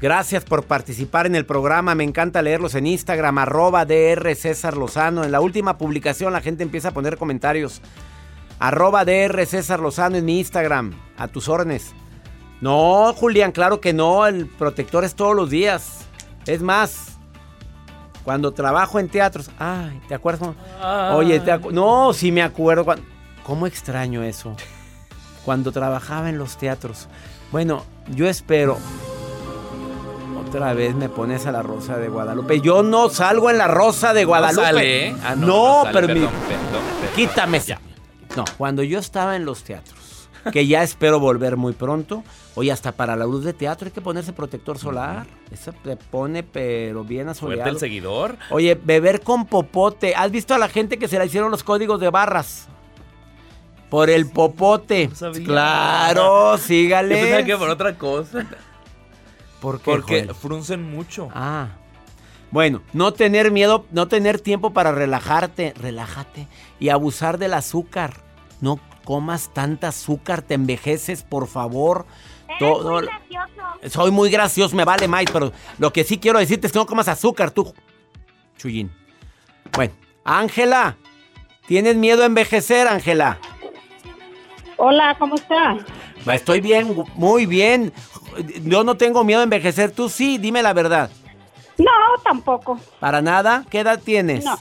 Gracias 0.00 0.44
por 0.44 0.64
participar 0.64 1.26
en 1.26 1.34
el 1.34 1.44
programa. 1.44 1.94
Me 1.94 2.04
encanta 2.04 2.40
leerlos 2.40 2.74
en 2.76 2.86
Instagram, 2.86 3.38
arroba 3.38 3.84
DR 3.84 4.34
César 4.36 4.76
Lozano. 4.76 5.24
En 5.24 5.32
la 5.32 5.40
última 5.40 5.76
publicación 5.76 6.32
la 6.32 6.40
gente 6.40 6.62
empieza 6.62 6.88
a 6.88 6.94
poner 6.94 7.18
comentarios. 7.18 7.82
Arroba 8.58 9.04
DR 9.04 9.44
César 9.44 9.80
Lozano 9.80 10.16
en 10.16 10.24
mi 10.24 10.38
Instagram. 10.38 10.92
A 11.18 11.28
tus 11.28 11.48
órdenes. 11.48 11.94
No, 12.60 13.12
Julián, 13.14 13.52
claro 13.52 13.80
que 13.80 13.92
no. 13.92 14.26
El 14.26 14.46
protector 14.46 15.04
es 15.04 15.14
todos 15.14 15.36
los 15.36 15.50
días. 15.50 16.06
Es 16.46 16.62
más, 16.62 17.13
cuando 18.24 18.52
trabajo 18.52 18.98
en 18.98 19.08
teatros. 19.08 19.50
Ay, 19.58 20.00
¿te 20.08 20.14
acuerdas? 20.14 20.50
Oye, 21.12 21.42
no, 21.70 22.12
sí 22.12 22.32
me 22.32 22.42
acuerdo. 22.42 22.86
¿Cómo 23.44 23.66
extraño 23.66 24.22
eso? 24.22 24.56
Cuando 25.44 25.72
trabajaba 25.72 26.30
en 26.30 26.38
los 26.38 26.56
teatros. 26.56 27.08
Bueno, 27.52 27.84
yo 28.08 28.26
espero. 28.26 28.78
Otra 30.48 30.72
vez 30.72 30.94
me 30.94 31.08
pones 31.08 31.46
a 31.46 31.52
la 31.52 31.62
Rosa 31.62 31.98
de 31.98 32.08
Guadalupe. 32.08 32.60
Yo 32.60 32.82
no 32.82 33.10
salgo 33.10 33.50
en 33.50 33.58
la 33.58 33.68
Rosa 33.68 34.14
de 34.14 34.24
Guadalupe. 34.24 34.62
No, 34.62 34.66
sale, 34.66 35.08
¿eh? 35.08 35.16
ah, 35.24 35.34
no, 35.36 35.84
pero 35.92 36.06
perdón, 36.06 36.30
quítame. 37.14 37.60
No, 38.36 38.44
cuando 38.56 38.82
yo 38.82 38.98
estaba 38.98 39.36
en 39.36 39.44
los 39.44 39.62
teatros 39.64 40.03
que 40.52 40.66
ya 40.66 40.82
espero 40.82 41.20
volver 41.20 41.56
muy 41.56 41.72
pronto. 41.72 42.22
Hoy 42.54 42.70
hasta 42.70 42.92
para 42.92 43.16
la 43.16 43.24
luz 43.24 43.44
de 43.44 43.52
teatro 43.52 43.86
hay 43.86 43.92
que 43.92 44.00
ponerse 44.00 44.32
protector 44.32 44.78
solar. 44.78 45.26
Eso 45.50 45.72
te 45.72 45.96
pone 45.96 46.42
pero 46.42 47.04
bien 47.04 47.28
asoleado. 47.28 47.70
el 47.70 47.78
seguidor? 47.78 48.36
Oye, 48.50 48.78
beber 48.82 49.20
con 49.20 49.46
popote. 49.46 50.14
¿Has 50.14 50.30
visto 50.30 50.54
a 50.54 50.58
la 50.58 50.68
gente 50.68 50.98
que 50.98 51.08
se 51.08 51.18
le 51.18 51.26
hicieron 51.26 51.50
los 51.50 51.62
códigos 51.64 52.00
de 52.00 52.10
barras? 52.10 52.68
Por 53.90 54.10
el 54.10 54.28
popote. 54.30 55.10
claro, 55.44 56.58
sígale. 56.58 57.14
Yo 57.14 57.20
pensaba 57.22 57.44
que 57.44 57.56
por 57.56 57.70
otra 57.70 57.96
cosa. 57.96 58.46
¿Por 59.60 59.80
qué, 59.80 59.90
Porque 59.90 60.34
fruncen 60.34 60.82
mucho. 60.82 61.30
Ah. 61.34 61.68
Bueno, 62.50 62.82
no 62.92 63.12
tener 63.12 63.50
miedo, 63.50 63.84
no 63.90 64.06
tener 64.06 64.38
tiempo 64.38 64.72
para 64.72 64.92
relajarte, 64.92 65.74
relájate 65.76 66.46
y 66.78 66.90
abusar 66.90 67.38
del 67.38 67.54
azúcar. 67.54 68.14
No 68.60 68.78
comas 69.04 69.50
tanta 69.52 69.88
azúcar, 69.88 70.42
te 70.42 70.54
envejeces, 70.54 71.22
por 71.22 71.46
favor. 71.46 72.06
Todo... 72.58 72.92
Muy 72.92 73.06
gracioso. 73.06 74.00
Soy 74.00 74.10
muy 74.10 74.30
gracioso, 74.30 74.74
me 74.74 74.84
vale 74.84 75.06
más, 75.08 75.24
pero 75.32 75.52
lo 75.78 75.92
que 75.92 76.04
sí 76.04 76.18
quiero 76.18 76.38
decirte 76.38 76.66
es 76.66 76.72
que 76.72 76.78
no 76.78 76.86
comas 76.86 77.08
azúcar, 77.08 77.50
tú. 77.50 77.72
Chuyín. 78.56 78.90
Bueno, 79.72 79.92
Ángela, 80.24 80.96
¿tienes 81.66 81.96
miedo 81.96 82.22
a 82.22 82.26
envejecer, 82.26 82.88
Ángela? 82.88 83.38
Hola, 84.76 85.16
¿cómo 85.18 85.34
estás? 85.34 85.78
Estoy 86.26 86.60
bien, 86.60 87.04
muy 87.14 87.46
bien. 87.46 87.92
Yo 88.64 88.84
no 88.84 88.96
tengo 88.96 89.24
miedo 89.24 89.40
a 89.40 89.44
envejecer, 89.44 89.92
tú 89.92 90.08
sí, 90.08 90.38
dime 90.38 90.62
la 90.62 90.72
verdad. 90.72 91.10
No, 91.78 91.90
tampoco. 92.22 92.78
¿Para 93.00 93.20
nada? 93.20 93.64
¿Qué 93.68 93.80
edad 93.80 94.00
tienes? 94.02 94.44
No. 94.44 94.58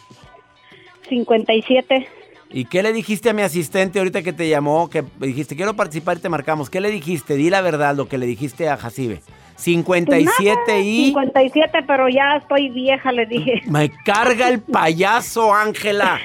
57. 1.08 2.08
¿Y 2.56 2.66
qué 2.66 2.84
le 2.84 2.94
dijiste 2.94 3.32
a 3.32 3.34
mi 3.34 3.42
asistente 3.42 3.98
ahorita 3.98 4.22
que 4.22 4.32
te 4.32 4.48
llamó? 4.48 4.88
Que 4.88 5.04
dijiste, 5.20 5.56
quiero 5.56 5.76
participar 5.76 6.18
y 6.18 6.20
te 6.20 6.30
marcamos. 6.30 6.70
¿Qué 6.70 6.80
le 6.80 6.92
dijiste? 6.92 7.34
Di 7.36 7.50
la 7.50 7.62
verdad, 7.62 7.96
lo 7.96 8.08
que 8.08 8.20
le 8.20 8.28
dijiste 8.28 8.70
a 8.70 8.78
Jacibe. 8.78 9.22
57 9.56 10.60
pues 10.64 10.86
y... 10.86 11.06
57, 11.08 11.84
pero 11.88 12.10
ya 12.10 12.38
estoy 12.38 12.70
vieja, 12.70 13.12
le 13.12 13.26
dije. 13.26 13.64
Me 13.68 13.92
carga 14.06 14.50
el 14.50 14.62
payaso, 14.62 15.52
Ángela. 15.52 16.20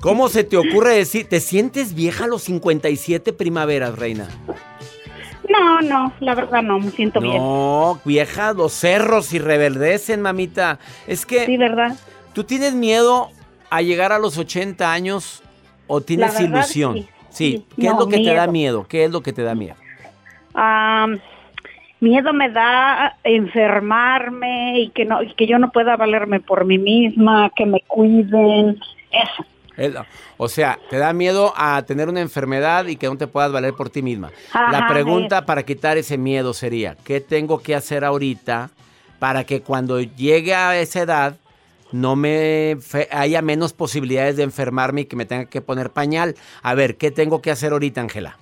¿Cómo 0.00 0.28
se 0.28 0.42
te 0.42 0.56
ocurre 0.56 0.96
decir? 0.96 1.28
¿Te 1.28 1.38
sientes 1.38 1.94
vieja 1.94 2.24
a 2.24 2.26
los 2.26 2.42
57 2.42 3.32
primaveras, 3.32 3.96
reina? 3.96 4.26
No, 5.48 5.80
no, 5.82 6.12
la 6.18 6.34
verdad 6.34 6.62
no, 6.62 6.80
me 6.80 6.90
siento 6.90 7.20
bien. 7.20 7.36
No, 7.36 8.00
vieja, 8.04 8.54
los 8.54 8.72
cerros 8.72 9.32
y 9.32 9.38
reverdecen, 9.38 10.20
mamita. 10.20 10.80
Es 11.06 11.24
que... 11.24 11.46
Sí, 11.46 11.56
¿verdad? 11.56 11.96
¿Tú 12.32 12.42
tienes 12.42 12.74
miedo 12.74 13.30
a 13.70 13.82
llegar 13.82 14.10
a 14.10 14.18
los 14.18 14.36
80 14.36 14.92
años 14.92 15.43
¿O 15.86 16.00
tienes 16.00 16.40
ilusión? 16.40 17.06
Sí. 17.30 17.64
¿Qué 17.76 17.86
es 17.86 17.92
lo 17.92 18.08
que 18.08 18.18
te 18.18 18.34
da 18.34 18.46
miedo? 18.46 18.86
¿Qué 18.88 19.04
es 19.04 19.10
lo 19.10 19.22
que 19.22 19.32
te 19.32 19.42
da 19.42 19.54
miedo? 19.54 19.76
miedo 22.00 22.32
me 22.34 22.50
da 22.50 23.16
enfermarme 23.24 24.78
y 24.78 24.90
que 24.90 25.06
no 25.06 25.22
y 25.22 25.32
que 25.32 25.46
yo 25.46 25.58
no 25.58 25.72
pueda 25.72 25.96
valerme 25.96 26.38
por 26.38 26.64
mí 26.64 26.78
misma, 26.78 27.50
que 27.56 27.64
me 27.64 27.80
cuiden, 27.80 28.78
eso. 29.10 30.06
O 30.36 30.48
sea, 30.48 30.78
te 30.90 30.98
da 30.98 31.12
miedo 31.12 31.52
a 31.56 31.82
tener 31.82 32.08
una 32.08 32.20
enfermedad 32.20 32.86
y 32.86 32.96
que 32.96 33.08
no 33.08 33.16
te 33.16 33.26
puedas 33.26 33.50
valer 33.50 33.74
por 33.74 33.90
ti 33.90 34.02
misma. 34.02 34.30
La 34.52 34.86
pregunta 34.86 35.46
para 35.46 35.64
quitar 35.64 35.96
ese 35.96 36.18
miedo 36.18 36.52
sería, 36.52 36.96
¿qué 37.04 37.20
tengo 37.20 37.58
que 37.60 37.74
hacer 37.74 38.04
ahorita 38.04 38.70
para 39.18 39.44
que 39.44 39.62
cuando 39.62 40.00
llegue 40.00 40.54
a 40.54 40.78
esa 40.78 41.00
edad 41.00 41.36
no 41.94 42.16
me 42.16 42.76
haya 43.12 43.40
menos 43.40 43.72
posibilidades 43.72 44.36
de 44.36 44.42
enfermarme 44.42 45.02
y 45.02 45.04
que 45.04 45.14
me 45.14 45.26
tenga 45.26 45.44
que 45.44 45.60
poner 45.60 45.90
pañal. 45.90 46.34
A 46.62 46.74
ver, 46.74 46.96
¿qué 46.96 47.12
tengo 47.12 47.40
que 47.40 47.52
hacer 47.52 47.72
ahorita, 47.72 48.00
Ángela? 48.00 48.36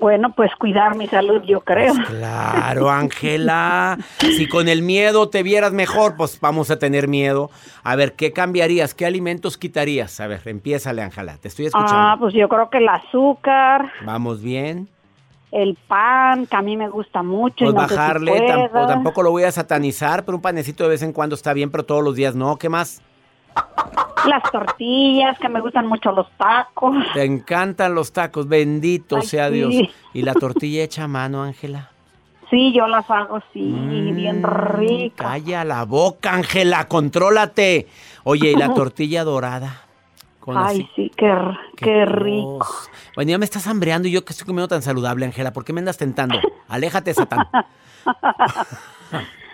Bueno, 0.00 0.32
pues 0.34 0.50
cuidar 0.56 0.96
mi 0.96 1.06
salud, 1.06 1.42
yo 1.44 1.60
creo. 1.60 1.94
Pues 1.94 2.08
claro, 2.08 2.90
Ángela. 2.90 3.98
si 4.18 4.48
con 4.48 4.68
el 4.68 4.82
miedo 4.82 5.28
te 5.28 5.44
vieras 5.44 5.72
mejor, 5.72 6.16
pues 6.16 6.40
vamos 6.40 6.72
a 6.72 6.78
tener 6.80 7.06
miedo. 7.06 7.50
A 7.84 7.94
ver, 7.94 8.14
¿qué 8.14 8.32
cambiarías? 8.32 8.94
¿Qué 8.94 9.06
alimentos 9.06 9.56
quitarías? 9.56 10.18
A 10.18 10.26
ver, 10.26 10.40
empiézale, 10.46 11.02
Ángela. 11.02 11.36
Te 11.38 11.46
estoy 11.46 11.66
escuchando. 11.66 11.94
Ah, 11.96 12.16
pues 12.18 12.34
yo 12.34 12.48
creo 12.48 12.68
que 12.68 12.78
el 12.78 12.88
azúcar. 12.88 13.92
Vamos 14.04 14.42
bien. 14.42 14.88
El 15.54 15.76
pan, 15.76 16.46
que 16.46 16.56
a 16.56 16.62
mí 16.62 16.76
me 16.76 16.88
gusta 16.88 17.22
mucho. 17.22 17.66
Pues 17.66 17.74
bajarle, 17.74 18.40
tampoco, 18.40 18.86
tampoco 18.88 19.22
lo 19.22 19.30
voy 19.30 19.44
a 19.44 19.52
satanizar, 19.52 20.24
pero 20.24 20.34
un 20.36 20.42
panecito 20.42 20.82
de 20.82 20.90
vez 20.90 21.02
en 21.02 21.12
cuando 21.12 21.36
está 21.36 21.52
bien, 21.52 21.70
pero 21.70 21.84
todos 21.84 22.02
los 22.02 22.16
días 22.16 22.34
no. 22.34 22.56
¿Qué 22.56 22.68
más? 22.68 23.00
Las 24.26 24.42
tortillas, 24.50 25.38
que 25.38 25.48
me 25.48 25.60
gustan 25.60 25.86
mucho 25.86 26.10
los 26.10 26.26
tacos. 26.38 26.96
Te 27.12 27.22
encantan 27.22 27.94
los 27.94 28.12
tacos, 28.12 28.48
bendito 28.48 29.22
sea 29.22 29.48
Dios. 29.48 29.72
¿Y 30.12 30.22
la 30.22 30.34
tortilla 30.34 30.82
hecha 30.82 31.04
a 31.04 31.08
mano, 31.08 31.44
Ángela? 31.44 31.92
Sí, 32.50 32.72
yo 32.72 32.88
las 32.88 33.08
hago, 33.08 33.40
sí, 33.52 33.62
mm, 33.62 34.16
bien 34.16 34.42
rica. 34.42 35.22
Calla 35.22 35.64
la 35.64 35.84
boca, 35.84 36.34
Ángela, 36.34 36.88
contrólate. 36.88 37.86
Oye, 38.24 38.50
¿y 38.50 38.56
la 38.56 38.68
tortilla 38.74 39.22
dorada? 39.22 39.82
Ay, 40.54 40.88
sí, 40.94 41.10
qué, 41.16 41.32
qué, 41.76 42.04
rico. 42.04 42.66
Bueno, 43.14 43.30
ya 43.30 43.38
me 43.38 43.44
estás 43.44 43.66
hambreando 43.66 44.08
y 44.08 44.12
yo 44.12 44.24
que 44.24 44.32
estoy 44.32 44.46
comiendo 44.46 44.68
tan 44.68 44.82
saludable, 44.82 45.24
Ángela. 45.24 45.52
¿Por 45.52 45.64
qué 45.64 45.72
me 45.72 45.80
andas 45.80 45.96
tentando? 45.96 46.38
Aléjate, 46.68 47.14
Satán. 47.14 47.46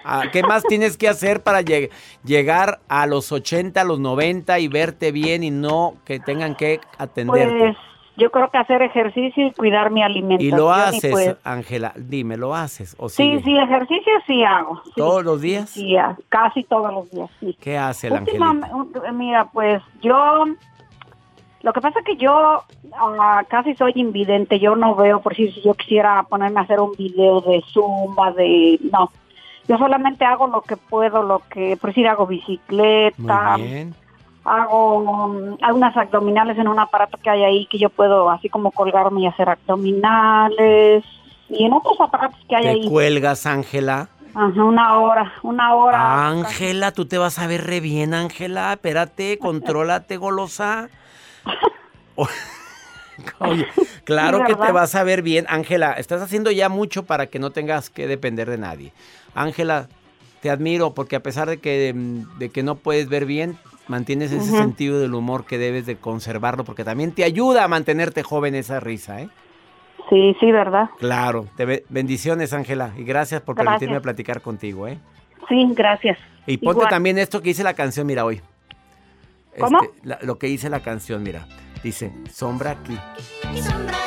Ah, 0.02 0.24
¿Qué 0.32 0.42
más 0.42 0.62
tienes 0.64 0.96
que 0.96 1.08
hacer 1.08 1.42
para 1.42 1.60
llegar 1.60 2.80
a 2.88 3.06
los 3.06 3.32
80, 3.32 3.80
a 3.80 3.84
los 3.84 4.00
90 4.00 4.58
y 4.58 4.66
verte 4.66 5.12
bien 5.12 5.44
y 5.44 5.50
no 5.50 5.96
que 6.06 6.18
tengan 6.18 6.54
que 6.54 6.80
atenderte? 6.96 7.58
Pues 7.58 7.76
yo 8.16 8.30
creo 8.30 8.50
que 8.50 8.58
hacer 8.58 8.82
ejercicio 8.82 9.46
y 9.46 9.52
cuidar 9.52 9.90
mi 9.90 10.02
alimentación. 10.02 10.54
¿Y 10.54 10.56
lo 10.56 10.72
haces, 10.72 11.10
pues 11.10 11.36
Ángela? 11.44 11.92
Dime, 11.96 12.36
¿lo 12.36 12.54
haces? 12.54 12.94
O 12.98 13.08
sí, 13.08 13.40
sí, 13.44 13.56
ejercicio 13.56 14.12
sí 14.26 14.44
hago. 14.44 14.82
¿Todos 14.96 15.24
los 15.24 15.40
días? 15.40 15.70
Sí, 15.70 15.96
casi 16.28 16.64
todos 16.64 16.92
los 16.92 17.10
días, 17.10 17.30
sí. 17.40 17.56
¿Qué 17.60 17.78
hace 17.78 18.10
la 18.10 18.22
Mira, 19.12 19.48
pues 19.52 19.82
yo... 20.02 20.44
Lo 21.62 21.72
que 21.72 21.80
pasa 21.80 21.98
es 21.98 22.04
que 22.04 22.16
yo 22.16 22.62
ah, 22.94 23.44
casi 23.48 23.74
soy 23.74 23.92
invidente, 23.96 24.58
yo 24.58 24.76
no 24.76 24.94
veo, 24.94 25.20
por 25.20 25.34
si 25.34 25.52
yo 25.62 25.74
quisiera 25.74 26.22
ponerme 26.22 26.60
a 26.60 26.62
hacer 26.62 26.80
un 26.80 26.92
video 26.92 27.40
de 27.40 27.62
zumba, 27.72 28.32
de... 28.32 28.78
No, 28.90 29.10
yo 29.68 29.76
solamente 29.78 30.24
hago 30.24 30.46
lo 30.46 30.62
que 30.62 30.76
puedo, 30.76 31.22
lo 31.22 31.42
que, 31.50 31.76
por 31.76 31.90
decir, 31.90 32.08
hago 32.08 32.26
bicicleta, 32.26 33.56
hago 34.44 34.98
um, 34.98 35.56
algunas 35.60 35.96
abdominales 35.96 36.58
en 36.58 36.66
un 36.66 36.78
aparato 36.78 37.18
que 37.22 37.30
hay 37.30 37.44
ahí 37.44 37.66
que 37.66 37.78
yo 37.78 37.90
puedo 37.90 38.30
así 38.30 38.48
como 38.48 38.70
colgarme 38.70 39.20
y 39.20 39.26
hacer 39.26 39.48
abdominales 39.48 41.04
y 41.50 41.64
en 41.64 41.72
otros 41.72 42.00
aparatos 42.00 42.40
que 42.48 42.56
hay 42.56 42.66
ahí. 42.66 42.82
¿Te 42.82 42.88
cuelgas, 42.88 43.46
Ángela? 43.46 44.08
Ajá, 44.34 44.64
una 44.64 44.98
hora, 44.98 45.32
una 45.42 45.74
hora. 45.74 46.28
Ángela, 46.28 46.92
tú 46.92 47.06
te 47.06 47.18
vas 47.18 47.38
a 47.38 47.46
ver 47.46 47.66
re 47.66 47.80
bien, 47.80 48.14
Ángela. 48.14 48.72
Espérate, 48.72 49.38
contrólate, 49.38 50.16
golosa. 50.16 50.88
claro 54.04 54.44
que 54.46 54.54
te 54.54 54.72
vas 54.72 54.94
a 54.94 55.04
ver 55.04 55.22
bien, 55.22 55.46
Ángela. 55.48 55.92
Estás 55.92 56.22
haciendo 56.22 56.50
ya 56.50 56.68
mucho 56.68 57.04
para 57.04 57.26
que 57.26 57.38
no 57.38 57.50
tengas 57.50 57.90
que 57.90 58.06
depender 58.06 58.48
de 58.50 58.58
nadie. 58.58 58.92
Ángela, 59.34 59.88
te 60.40 60.50
admiro 60.50 60.94
porque 60.94 61.16
a 61.16 61.22
pesar 61.22 61.48
de 61.48 61.58
que, 61.58 61.94
de 62.38 62.48
que 62.50 62.62
no 62.62 62.76
puedes 62.76 63.08
ver 63.08 63.26
bien, 63.26 63.58
mantienes 63.88 64.32
ese 64.32 64.56
sentido 64.56 65.00
del 65.00 65.14
humor 65.14 65.44
que 65.44 65.58
debes 65.58 65.86
de 65.86 65.96
conservarlo 65.96 66.64
porque 66.64 66.84
también 66.84 67.12
te 67.12 67.24
ayuda 67.24 67.64
a 67.64 67.68
mantenerte 67.68 68.22
joven 68.22 68.54
esa 68.54 68.80
risa, 68.80 69.20
¿eh? 69.20 69.28
Sí, 70.08 70.36
sí, 70.40 70.50
¿verdad? 70.50 70.90
Claro. 70.98 71.46
Te 71.56 71.84
bendiciones, 71.88 72.52
Ángela, 72.52 72.92
y 72.96 73.04
gracias 73.04 73.42
por 73.42 73.54
permitirme 73.54 74.00
platicar 74.00 74.40
contigo, 74.40 74.88
¿eh? 74.88 74.98
Sí, 75.48 75.66
gracias. 75.74 76.18
Y 76.46 76.56
ponte 76.56 76.86
también 76.86 77.18
esto 77.18 77.40
que 77.40 77.50
dice 77.50 77.62
la 77.62 77.74
canción, 77.74 78.06
mira, 78.06 78.24
hoy. 78.24 78.40
¿Cómo? 79.58 79.80
Este, 79.82 80.26
lo 80.26 80.38
que 80.38 80.46
dice 80.46 80.70
la 80.70 80.80
canción, 80.80 81.22
mira. 81.22 81.46
Dice, 81.82 82.12
sombra 82.30 82.72
aquí. 82.72 82.98
Sombra 83.60 84.00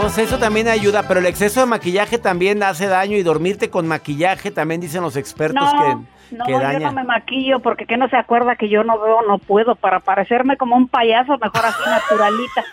pues 0.00 0.16
eso 0.18 0.38
también 0.38 0.68
ayuda, 0.68 1.08
pero 1.08 1.18
el 1.18 1.26
exceso 1.26 1.58
de 1.58 1.66
maquillaje 1.66 2.18
también 2.18 2.62
hace 2.62 2.86
daño 2.86 3.16
y 3.16 3.24
dormirte 3.24 3.68
con 3.68 3.88
maquillaje 3.88 4.52
también 4.52 4.80
dicen 4.80 5.02
los 5.02 5.16
expertos 5.16 5.68
que, 5.72 6.36
no, 6.36 6.48
yo 6.48 6.60
no 6.60 6.92
me 6.92 7.02
maquillo 7.02 7.58
porque 7.58 7.84
que 7.84 7.96
no 7.96 8.08
se 8.08 8.16
acuerda 8.16 8.54
que 8.54 8.68
yo 8.68 8.84
no 8.84 9.00
veo, 9.00 9.22
no 9.26 9.38
puedo. 9.38 9.74
Para 9.74 9.98
parecerme 9.98 10.56
como 10.56 10.76
un 10.76 10.86
payaso, 10.86 11.36
mejor 11.38 11.66
así 11.66 11.82
naturalita. 11.86 12.64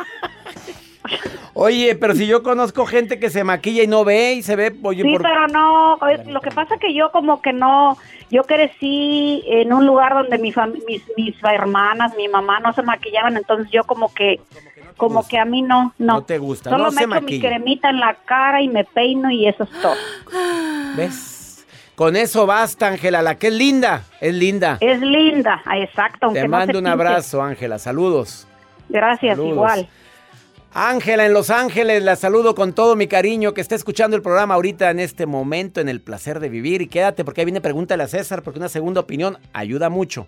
Oye, 1.53 1.95
pero 1.95 2.13
si 2.15 2.27
yo 2.27 2.43
conozco 2.43 2.85
gente 2.85 3.19
que 3.19 3.29
se 3.29 3.43
maquilla 3.43 3.83
y 3.83 3.87
no 3.87 4.03
ve 4.03 4.33
y 4.33 4.43
se 4.43 4.55
ve... 4.55 4.75
Oye, 4.83 5.03
sí, 5.03 5.15
pero 5.21 5.47
no, 5.47 5.97
lo 6.27 6.41
que 6.41 6.51
pasa 6.51 6.75
es 6.75 6.81
que 6.81 6.93
yo 6.93 7.11
como 7.11 7.41
que 7.41 7.53
no, 7.53 7.97
yo 8.29 8.43
crecí 8.43 9.43
en 9.47 9.73
un 9.73 9.85
lugar 9.85 10.13
donde 10.13 10.37
mi 10.37 10.53
mis, 10.87 11.03
mis 11.17 11.35
hermanas, 11.43 12.13
mi 12.17 12.27
mamá 12.27 12.59
no 12.59 12.73
se 12.73 12.83
maquillaban, 12.83 13.37
entonces 13.37 13.71
yo 13.71 13.83
como 13.83 14.13
que 14.13 14.41
como 14.97 15.27
que 15.27 15.37
a 15.37 15.45
mí 15.45 15.61
no, 15.61 15.93
no. 15.97 16.15
No 16.15 16.23
te 16.23 16.37
gusta, 16.37 16.69
Solo 16.69 16.85
no 16.85 16.91
me 16.91 17.01
echo 17.03 17.21
mi 17.21 17.39
cremita 17.39 17.89
en 17.89 17.99
la 17.99 18.15
cara 18.25 18.61
y 18.61 18.69
me 18.69 18.85
peino 18.85 19.29
y 19.29 19.47
eso 19.47 19.63
es 19.63 19.69
todo. 19.81 19.95
¿Ves? 20.95 21.65
Con 21.95 22.17
eso 22.17 22.45
basta, 22.45 22.87
Ángela, 22.87 23.21
la 23.21 23.35
que 23.35 23.47
es 23.47 23.53
linda, 23.53 24.03
es 24.19 24.33
linda. 24.33 24.77
Es 24.81 24.99
linda, 24.99 25.61
exacto. 25.75 26.29
Te 26.33 26.47
mando 26.47 26.79
un 26.79 26.87
abrazo, 26.87 27.41
Ángela, 27.41 27.79
saludos. 27.79 28.47
Gracias, 28.89 29.37
igual. 29.37 29.87
Ángela 30.77 31.25
en 31.25 31.31
Los 31.31 31.51
Ángeles, 31.51 32.03
la 32.03 32.17
saludo 32.17 32.53
con 32.53 32.73
todo 32.73 32.97
mi 32.97 33.07
cariño 33.07 33.53
que 33.53 33.61
está 33.61 33.75
escuchando 33.75 34.17
el 34.17 34.21
programa 34.21 34.55
ahorita 34.55 34.91
en 34.91 34.99
este 34.99 35.25
momento, 35.25 35.79
en 35.79 35.88
el 35.88 36.01
placer 36.01 36.41
de 36.41 36.49
vivir. 36.49 36.81
Y 36.81 36.88
quédate 36.88 37.23
porque 37.23 37.39
ahí 37.39 37.45
viene 37.45 37.61
pregúntale 37.61 38.03
a 38.03 38.09
César, 38.09 38.43
porque 38.43 38.59
una 38.59 38.67
segunda 38.67 38.99
opinión 38.99 39.38
ayuda 39.53 39.89
mucho 39.89 40.27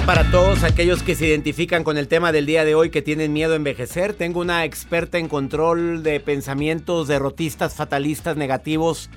Para 0.00 0.30
todos 0.30 0.64
aquellos 0.64 1.02
que 1.02 1.14
se 1.14 1.26
identifican 1.26 1.84
con 1.84 1.98
el 1.98 2.08
tema 2.08 2.32
del 2.32 2.46
día 2.46 2.64
de 2.64 2.74
hoy 2.74 2.88
que 2.88 3.02
tienen 3.02 3.32
miedo 3.32 3.52
a 3.52 3.56
envejecer. 3.56 4.14
Tengo 4.14 4.40
una 4.40 4.64
experta 4.64 5.18
en 5.18 5.28
control 5.28 6.02
de 6.02 6.18
pensamientos 6.18 7.08
derrotistas, 7.08 7.74
fatalistas, 7.74 8.36
negativos. 8.38 9.10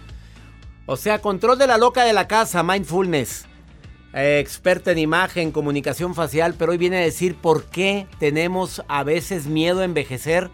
O 0.86 0.98
sea, 0.98 1.20
control 1.22 1.58
de 1.58 1.68
la 1.68 1.78
loca 1.78 2.04
de 2.04 2.12
la 2.12 2.28
casa, 2.28 2.62
mindfulness. 2.62 3.46
Eh, 4.14 4.40
experta 4.40 4.92
en 4.92 4.98
imagen, 4.98 5.52
comunicación 5.52 6.14
facial, 6.14 6.56
pero 6.60 6.74
hoy 6.74 6.78
viene 6.78 6.98
a 6.98 7.02
decir 7.02 7.36
por 7.36 7.66
qué 7.66 8.06
tenemos 8.20 8.84
a 8.90 9.04
veces 9.04 9.48
miedo 9.48 9.80
a 9.80 9.86
envejecer 9.86 10.52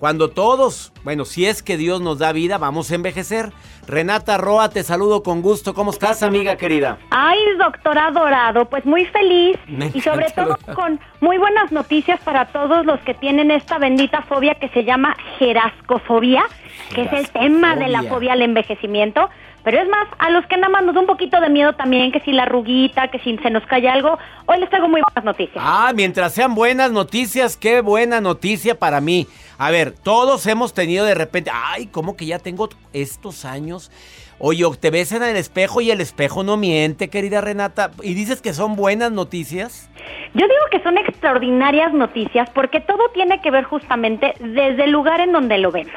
cuando 0.00 0.30
todos, 0.30 0.94
bueno, 1.04 1.26
si 1.26 1.44
es 1.44 1.62
que 1.62 1.76
Dios 1.76 2.00
nos 2.00 2.18
da 2.18 2.32
vida, 2.32 2.56
vamos 2.56 2.90
a 2.90 2.94
envejecer. 2.94 3.52
Renata 3.86 4.38
Roa, 4.38 4.70
te 4.70 4.82
saludo 4.82 5.22
con 5.22 5.42
gusto. 5.42 5.74
¿Cómo 5.74 5.90
estás, 5.90 6.22
amiga 6.22 6.56
querida? 6.56 6.98
Ay, 7.10 7.38
doctora 7.58 8.10
Dorado, 8.10 8.64
pues 8.64 8.86
muy 8.86 9.04
feliz 9.04 9.58
y 9.92 10.00
sobre 10.00 10.30
todo 10.30 10.56
con 10.74 10.98
muy 11.20 11.36
buenas 11.36 11.70
noticias 11.70 12.18
para 12.20 12.46
todos 12.46 12.86
los 12.86 12.98
que 13.00 13.12
tienen 13.12 13.50
esta 13.50 13.76
bendita 13.76 14.22
fobia 14.22 14.54
que 14.54 14.70
se 14.70 14.84
llama 14.84 15.14
gerascofobia, 15.38 16.44
que 16.94 17.02
es 17.02 17.12
el 17.12 17.28
tema 17.28 17.76
de 17.76 17.88
la 17.88 18.02
fobia 18.04 18.32
al 18.32 18.40
envejecimiento. 18.40 19.28
Pero 19.62 19.80
es 19.80 19.88
más, 19.88 20.08
a 20.18 20.30
los 20.30 20.46
que 20.46 20.56
nada 20.56 20.70
más 20.70 20.84
nos 20.84 20.94
da 20.94 21.00
un 21.00 21.06
poquito 21.06 21.40
de 21.40 21.48
miedo 21.48 21.74
también, 21.74 22.12
que 22.12 22.20
si 22.20 22.32
la 22.32 22.46
ruguita, 22.46 23.08
que 23.08 23.18
si 23.18 23.36
se 23.38 23.50
nos 23.50 23.64
cae 23.66 23.88
algo, 23.88 24.18
hoy 24.46 24.58
les 24.58 24.70
traigo 24.70 24.88
muy 24.88 25.02
buenas 25.02 25.24
noticias. 25.24 25.58
Ah, 25.58 25.92
mientras 25.94 26.32
sean 26.32 26.54
buenas 26.54 26.90
noticias, 26.90 27.56
qué 27.56 27.80
buena 27.80 28.20
noticia 28.20 28.78
para 28.78 29.00
mí. 29.00 29.26
A 29.58 29.70
ver, 29.70 29.92
todos 29.92 30.46
hemos 30.46 30.72
tenido 30.72 31.04
de 31.04 31.14
repente, 31.14 31.50
ay, 31.52 31.86
¿cómo 31.86 32.16
que 32.16 32.26
ya 32.26 32.38
tengo 32.38 32.70
estos 32.92 33.44
años? 33.44 33.90
Oye, 34.42 34.64
te 34.80 34.90
ves 34.90 35.12
en 35.12 35.22
el 35.22 35.36
espejo 35.36 35.82
y 35.82 35.90
el 35.90 36.00
espejo 36.00 36.42
no 36.42 36.56
miente, 36.56 37.10
querida 37.10 37.42
Renata, 37.42 37.90
y 38.02 38.14
dices 38.14 38.40
que 38.40 38.54
son 38.54 38.74
buenas 38.74 39.12
noticias. 39.12 39.90
Yo 40.32 40.46
digo 40.46 40.60
que 40.70 40.82
son 40.82 40.96
extraordinarias 40.96 41.92
noticias 41.92 42.48
porque 42.54 42.80
todo 42.80 43.10
tiene 43.12 43.42
que 43.42 43.50
ver 43.50 43.64
justamente 43.64 44.32
desde 44.40 44.84
el 44.84 44.92
lugar 44.92 45.20
en 45.20 45.32
donde 45.32 45.58
lo 45.58 45.70
vemos. 45.70 45.92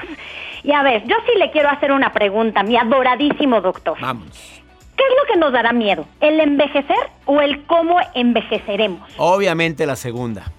Y 0.61 0.73
a 0.73 0.83
ver, 0.83 1.03
yo 1.05 1.15
sí 1.25 1.39
le 1.39 1.51
quiero 1.51 1.69
hacer 1.69 1.93
una 1.93 2.11
pregunta, 2.11 2.63
mi 2.63 2.75
adoradísimo 2.75 3.61
doctor. 3.61 3.97
Vamos. 4.01 4.61
¿Qué 4.97 5.03
es 5.03 5.09
lo 5.21 5.33
que 5.33 5.39
nos 5.39 5.53
dará 5.53 5.71
miedo? 5.71 6.05
¿El 6.19 6.41
envejecer 6.41 6.97
o 7.25 7.39
el 7.39 7.63
cómo 7.63 7.95
envejeceremos? 8.13 9.09
Obviamente 9.15 9.85
la 9.85 9.95
segunda. 9.95 10.51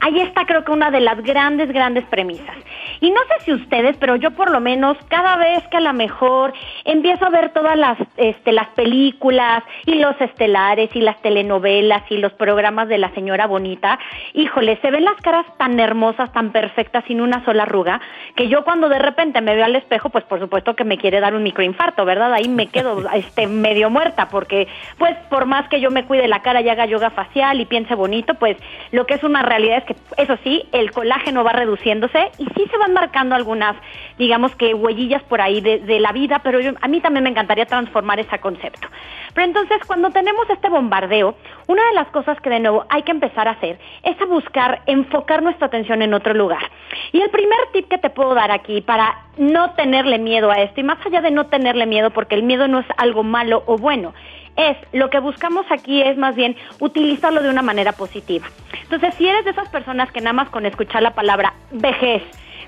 Ahí 0.00 0.20
está 0.20 0.44
creo 0.44 0.64
que 0.64 0.72
una 0.72 0.90
de 0.90 1.00
las 1.00 1.22
grandes, 1.22 1.70
grandes 1.72 2.04
premisas. 2.06 2.56
Y 3.00 3.10
no 3.10 3.20
sé 3.20 3.44
si 3.44 3.52
ustedes, 3.52 3.96
pero 3.98 4.16
yo 4.16 4.32
por 4.32 4.50
lo 4.50 4.60
menos 4.60 4.96
cada 5.08 5.36
vez 5.36 5.66
que 5.68 5.76
a 5.76 5.80
lo 5.80 5.92
mejor 5.92 6.52
empiezo 6.84 7.26
a 7.26 7.30
ver 7.30 7.52
todas 7.52 7.76
las, 7.76 7.98
este, 8.16 8.52
las 8.52 8.68
películas 8.68 9.62
y 9.86 9.94
los 9.94 10.20
estelares 10.20 10.90
y 10.94 11.00
las 11.00 11.20
telenovelas 11.22 12.02
y 12.10 12.18
los 12.18 12.32
programas 12.32 12.88
de 12.88 12.98
la 12.98 13.10
señora 13.14 13.46
bonita, 13.46 13.98
híjole, 14.34 14.78
se 14.80 14.90
ven 14.90 15.04
las 15.04 15.16
caras 15.20 15.46
tan 15.58 15.78
hermosas, 15.78 16.32
tan 16.32 16.50
perfectas, 16.50 17.04
sin 17.06 17.20
una 17.20 17.44
sola 17.44 17.64
arruga, 17.64 18.00
que 18.36 18.48
yo 18.48 18.64
cuando 18.64 18.88
de 18.88 18.98
repente 18.98 19.40
me 19.40 19.54
veo 19.54 19.64
al 19.64 19.76
espejo, 19.76 20.10
pues 20.10 20.24
por 20.24 20.40
supuesto 20.40 20.74
que 20.74 20.84
me 20.84 20.98
quiere 20.98 21.20
dar 21.20 21.34
un 21.34 21.42
microinfarto, 21.42 22.04
¿verdad? 22.04 22.32
Ahí 22.32 22.48
me 22.48 22.68
quedo 22.68 23.08
este, 23.14 23.46
medio 23.46 23.90
muerta, 23.90 24.28
porque 24.28 24.68
pues 24.98 25.16
por 25.30 25.46
más 25.46 25.68
que 25.68 25.80
yo 25.80 25.90
me 25.90 26.04
cuide 26.04 26.28
la 26.28 26.42
cara 26.42 26.60
y 26.60 26.68
haga 26.68 26.86
yoga 26.86 27.10
facial 27.10 27.60
y 27.60 27.66
piense 27.66 27.94
bonito, 27.94 28.34
pues 28.34 28.56
lo 28.92 29.06
que 29.06 29.14
es 29.14 29.24
una 29.24 29.42
realidad 29.42 29.78
es 29.78 29.84
que 29.84 29.96
eso 30.16 30.36
sí, 30.42 30.68
el 30.72 30.90
colágeno 30.92 31.44
va 31.44 31.52
reduciéndose 31.52 32.30
y 32.38 32.44
sí 32.44 32.66
se 32.70 32.76
marcando 32.92 33.34
algunas, 33.34 33.76
digamos 34.18 34.54
que 34.56 34.74
huellillas 34.74 35.22
por 35.24 35.40
ahí 35.40 35.60
de, 35.60 36.00
la 36.00 36.12
vida, 36.12 36.40
pero 36.42 36.58
a 36.80 36.88
mí 36.88 37.00
también 37.00 37.24
me 37.24 37.30
encantaría 37.30 37.66
transformar 37.66 38.20
ese 38.20 38.38
concepto. 38.38 38.88
Pero 39.34 39.46
entonces, 39.46 39.78
cuando 39.86 40.10
tenemos 40.10 40.48
este 40.50 40.68
bombardeo, 40.68 41.34
una 41.66 41.86
de 41.88 41.94
las 41.94 42.08
cosas 42.08 42.40
que 42.40 42.50
de 42.50 42.60
nuevo 42.60 42.84
hay 42.88 43.02
que 43.02 43.10
empezar 43.10 43.48
a 43.48 43.52
hacer 43.52 43.78
es 44.02 44.20
a 44.20 44.24
buscar 44.26 44.82
enfocar 44.86 45.42
nuestra 45.42 45.66
atención 45.66 46.02
en 46.02 46.14
otro 46.14 46.34
lugar. 46.34 46.70
Y 47.12 47.20
el 47.20 47.30
primer 47.30 47.58
tip 47.72 47.88
que 47.88 47.98
te 47.98 48.10
puedo 48.10 48.34
dar 48.34 48.50
aquí 48.50 48.80
para 48.80 49.16
no 49.36 49.72
tenerle 49.72 50.18
miedo 50.18 50.50
a 50.50 50.62
esto, 50.62 50.80
y 50.80 50.84
más 50.84 51.04
allá 51.04 51.20
de 51.20 51.30
no 51.30 51.46
tenerle 51.46 51.86
miedo, 51.86 52.10
porque 52.10 52.34
el 52.34 52.42
miedo 52.42 52.68
no 52.68 52.80
es 52.80 52.86
algo 52.96 53.22
malo 53.22 53.62
o 53.66 53.76
bueno, 53.76 54.14
es 54.58 54.76
lo 54.92 55.08
que 55.08 55.20
buscamos 55.20 55.64
aquí 55.70 56.02
es 56.02 56.18
más 56.18 56.34
bien 56.34 56.56
utilizarlo 56.80 57.42
de 57.42 57.48
una 57.48 57.62
manera 57.62 57.92
positiva. 57.92 58.48
Entonces, 58.82 59.14
si 59.14 59.26
eres 59.26 59.44
de 59.44 59.52
esas 59.52 59.68
personas 59.68 60.10
que 60.10 60.20
nada 60.20 60.32
más 60.32 60.50
con 60.50 60.66
escuchar 60.66 61.02
la 61.02 61.14
palabra 61.14 61.54
vejez, 61.70 62.22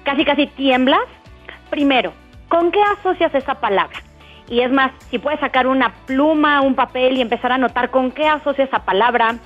casi 0.04 0.24
casi 0.24 0.46
tiemblas, 0.46 1.04
primero, 1.70 2.12
¿con 2.48 2.70
qué 2.70 2.80
asocias 2.98 3.34
esa 3.34 3.54
palabra? 3.60 3.98
Y 4.48 4.60
es 4.60 4.72
más, 4.72 4.90
si 5.10 5.18
puedes 5.18 5.40
sacar 5.40 5.66
una 5.66 5.94
pluma, 6.06 6.60
un 6.60 6.74
papel 6.74 7.16
y 7.16 7.20
empezar 7.20 7.52
a 7.52 7.58
notar 7.58 7.90
con 7.90 8.10
qué 8.10 8.26
asocias 8.26 8.68
esa 8.68 8.84
palabra, 8.84 9.36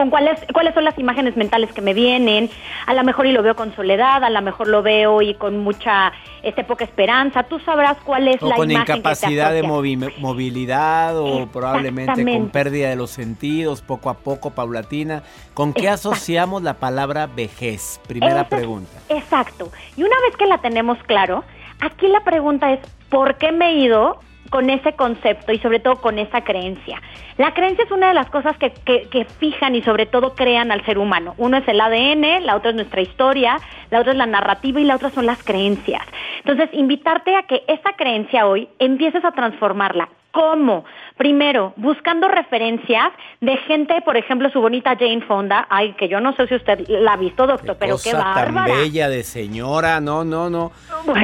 con 0.00 0.08
cuáles 0.08 0.40
cuáles 0.54 0.72
son 0.72 0.84
las 0.84 0.98
imágenes 0.98 1.36
mentales 1.36 1.70
que 1.74 1.82
me 1.82 1.92
vienen. 1.92 2.48
A 2.86 2.94
lo 2.94 3.04
mejor 3.04 3.26
y 3.26 3.32
lo 3.32 3.42
veo 3.42 3.54
con 3.54 3.76
soledad, 3.76 4.24
a 4.24 4.30
lo 4.30 4.40
mejor 4.40 4.68
lo 4.68 4.82
veo 4.82 5.20
y 5.20 5.34
con 5.34 5.58
mucha 5.58 6.10
este 6.42 6.64
poca 6.64 6.84
esperanza. 6.84 7.42
Tú 7.42 7.58
sabrás 7.60 7.98
cuál 8.02 8.26
es 8.28 8.40
la 8.40 8.54
con 8.56 8.70
imagen 8.70 8.96
incapacidad 8.96 9.52
de 9.52 9.62
movilidad 9.62 11.18
o 11.18 11.46
probablemente 11.48 12.24
con 12.24 12.48
pérdida 12.48 12.88
de 12.88 12.96
los 12.96 13.10
sentidos, 13.10 13.82
poco 13.82 14.08
a 14.08 14.14
poco, 14.14 14.52
paulatina. 14.52 15.22
¿Con 15.52 15.74
qué 15.74 15.90
asociamos 15.90 16.62
la 16.62 16.78
palabra 16.78 17.26
vejez? 17.26 18.00
Primera 18.08 18.48
pregunta. 18.48 19.02
Exacto. 19.10 19.70
Y 19.98 20.02
una 20.02 20.18
vez 20.26 20.34
que 20.38 20.46
la 20.46 20.62
tenemos 20.62 20.96
claro, 21.02 21.44
aquí 21.80 22.08
la 22.08 22.24
pregunta 22.24 22.72
es 22.72 22.80
¿por 23.10 23.34
qué 23.34 23.52
me 23.52 23.68
he 23.68 23.74
ido 23.80 24.18
con 24.50 24.68
ese 24.68 24.92
concepto 24.92 25.52
y 25.52 25.58
sobre 25.58 25.80
todo 25.80 25.96
con 25.96 26.18
esa 26.18 26.42
creencia. 26.42 27.00
La 27.38 27.54
creencia 27.54 27.84
es 27.84 27.90
una 27.90 28.08
de 28.08 28.14
las 28.14 28.28
cosas 28.28 28.56
que, 28.58 29.26
fijan 29.38 29.74
y 29.74 29.82
sobre 29.82 30.06
todo 30.06 30.34
crean 30.34 30.70
al 30.70 30.84
ser 30.84 30.98
humano. 30.98 31.34
Uno 31.38 31.56
es 31.56 31.68
el 31.68 31.80
ADN, 31.80 32.44
la 32.44 32.56
otra 32.56 32.70
es 32.70 32.76
nuestra 32.76 33.00
historia, 33.00 33.56
la 33.90 34.00
otra 34.00 34.12
es 34.12 34.18
la 34.18 34.26
narrativa 34.26 34.80
y 34.80 34.84
la 34.84 34.96
otra 34.96 35.10
son 35.10 35.26
las 35.26 35.42
creencias. 35.42 36.02
Entonces, 36.38 36.68
invitarte 36.72 37.34
a 37.36 37.44
que 37.44 37.62
esa 37.68 37.94
creencia 37.96 38.46
hoy 38.46 38.68
empieces 38.78 39.24
a 39.24 39.32
transformarla. 39.32 40.08
¿Cómo? 40.32 40.84
Primero, 41.16 41.72
buscando 41.76 42.28
referencias 42.28 43.10
de 43.40 43.56
gente, 43.58 44.00
por 44.02 44.16
ejemplo, 44.16 44.48
su 44.50 44.60
bonita 44.60 44.96
Jane 44.96 45.22
Fonda, 45.22 45.66
ay, 45.68 45.92
que 45.94 46.08
yo 46.08 46.20
no 46.20 46.34
sé 46.34 46.46
si 46.46 46.54
usted 46.54 46.86
la 46.88 47.14
ha 47.14 47.16
visto, 47.16 47.46
doctor, 47.46 47.76
pero 47.78 47.96
qué 48.02 48.12
bárbara. 48.12 48.72
tan 48.72 48.82
bella 48.82 49.08
de 49.08 49.24
señora, 49.24 50.00
no, 50.00 50.24
no, 50.24 50.48
no. 50.48 50.70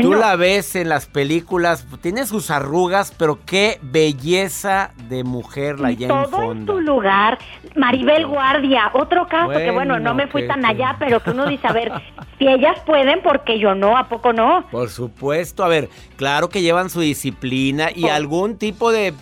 Tú 0.02 0.14
la 0.14 0.34
ves 0.36 0.74
en 0.74 0.88
las 0.88 1.06
películas, 1.06 1.86
tiene 2.00 2.26
sus 2.26 2.50
arrugas, 2.50 3.14
pero 3.16 3.38
qué 3.46 3.78
belleza 3.80 4.90
de 5.08 5.22
mujer 5.24 5.78
la 5.78 5.92
Jane 5.92 6.08
Fonda. 6.08 6.30
Todo 6.30 6.52
en 6.52 6.66
tu 6.66 6.80
lugar. 6.80 7.38
Maribel 7.76 8.26
Guardia, 8.26 8.90
otro 8.94 9.28
caso 9.28 9.50
que 9.50 9.70
bueno, 9.70 10.00
no 10.00 10.14
me 10.14 10.26
fui 10.26 10.48
tan 10.48 10.64
allá, 10.64 10.96
pero 10.98 11.22
que 11.22 11.30
uno 11.30 11.46
dice, 11.46 11.66
a 11.68 11.72
ver, 11.72 11.92
si 12.38 12.46
ellas 12.46 12.78
pueden, 12.84 13.20
porque 13.22 13.58
yo 13.58 13.74
no, 13.74 13.96
¿a 13.96 14.08
poco 14.08 14.32
no? 14.32 14.66
Por 14.70 14.90
supuesto, 14.90 15.64
a 15.64 15.68
ver, 15.68 15.88
claro 16.16 16.48
que 16.48 16.62
llevan 16.62 16.90
su 16.90 17.00
disciplina 17.00 17.88
y 17.94 18.08
algún 18.08 18.58
tipo 18.58 18.92
de 18.92 19.14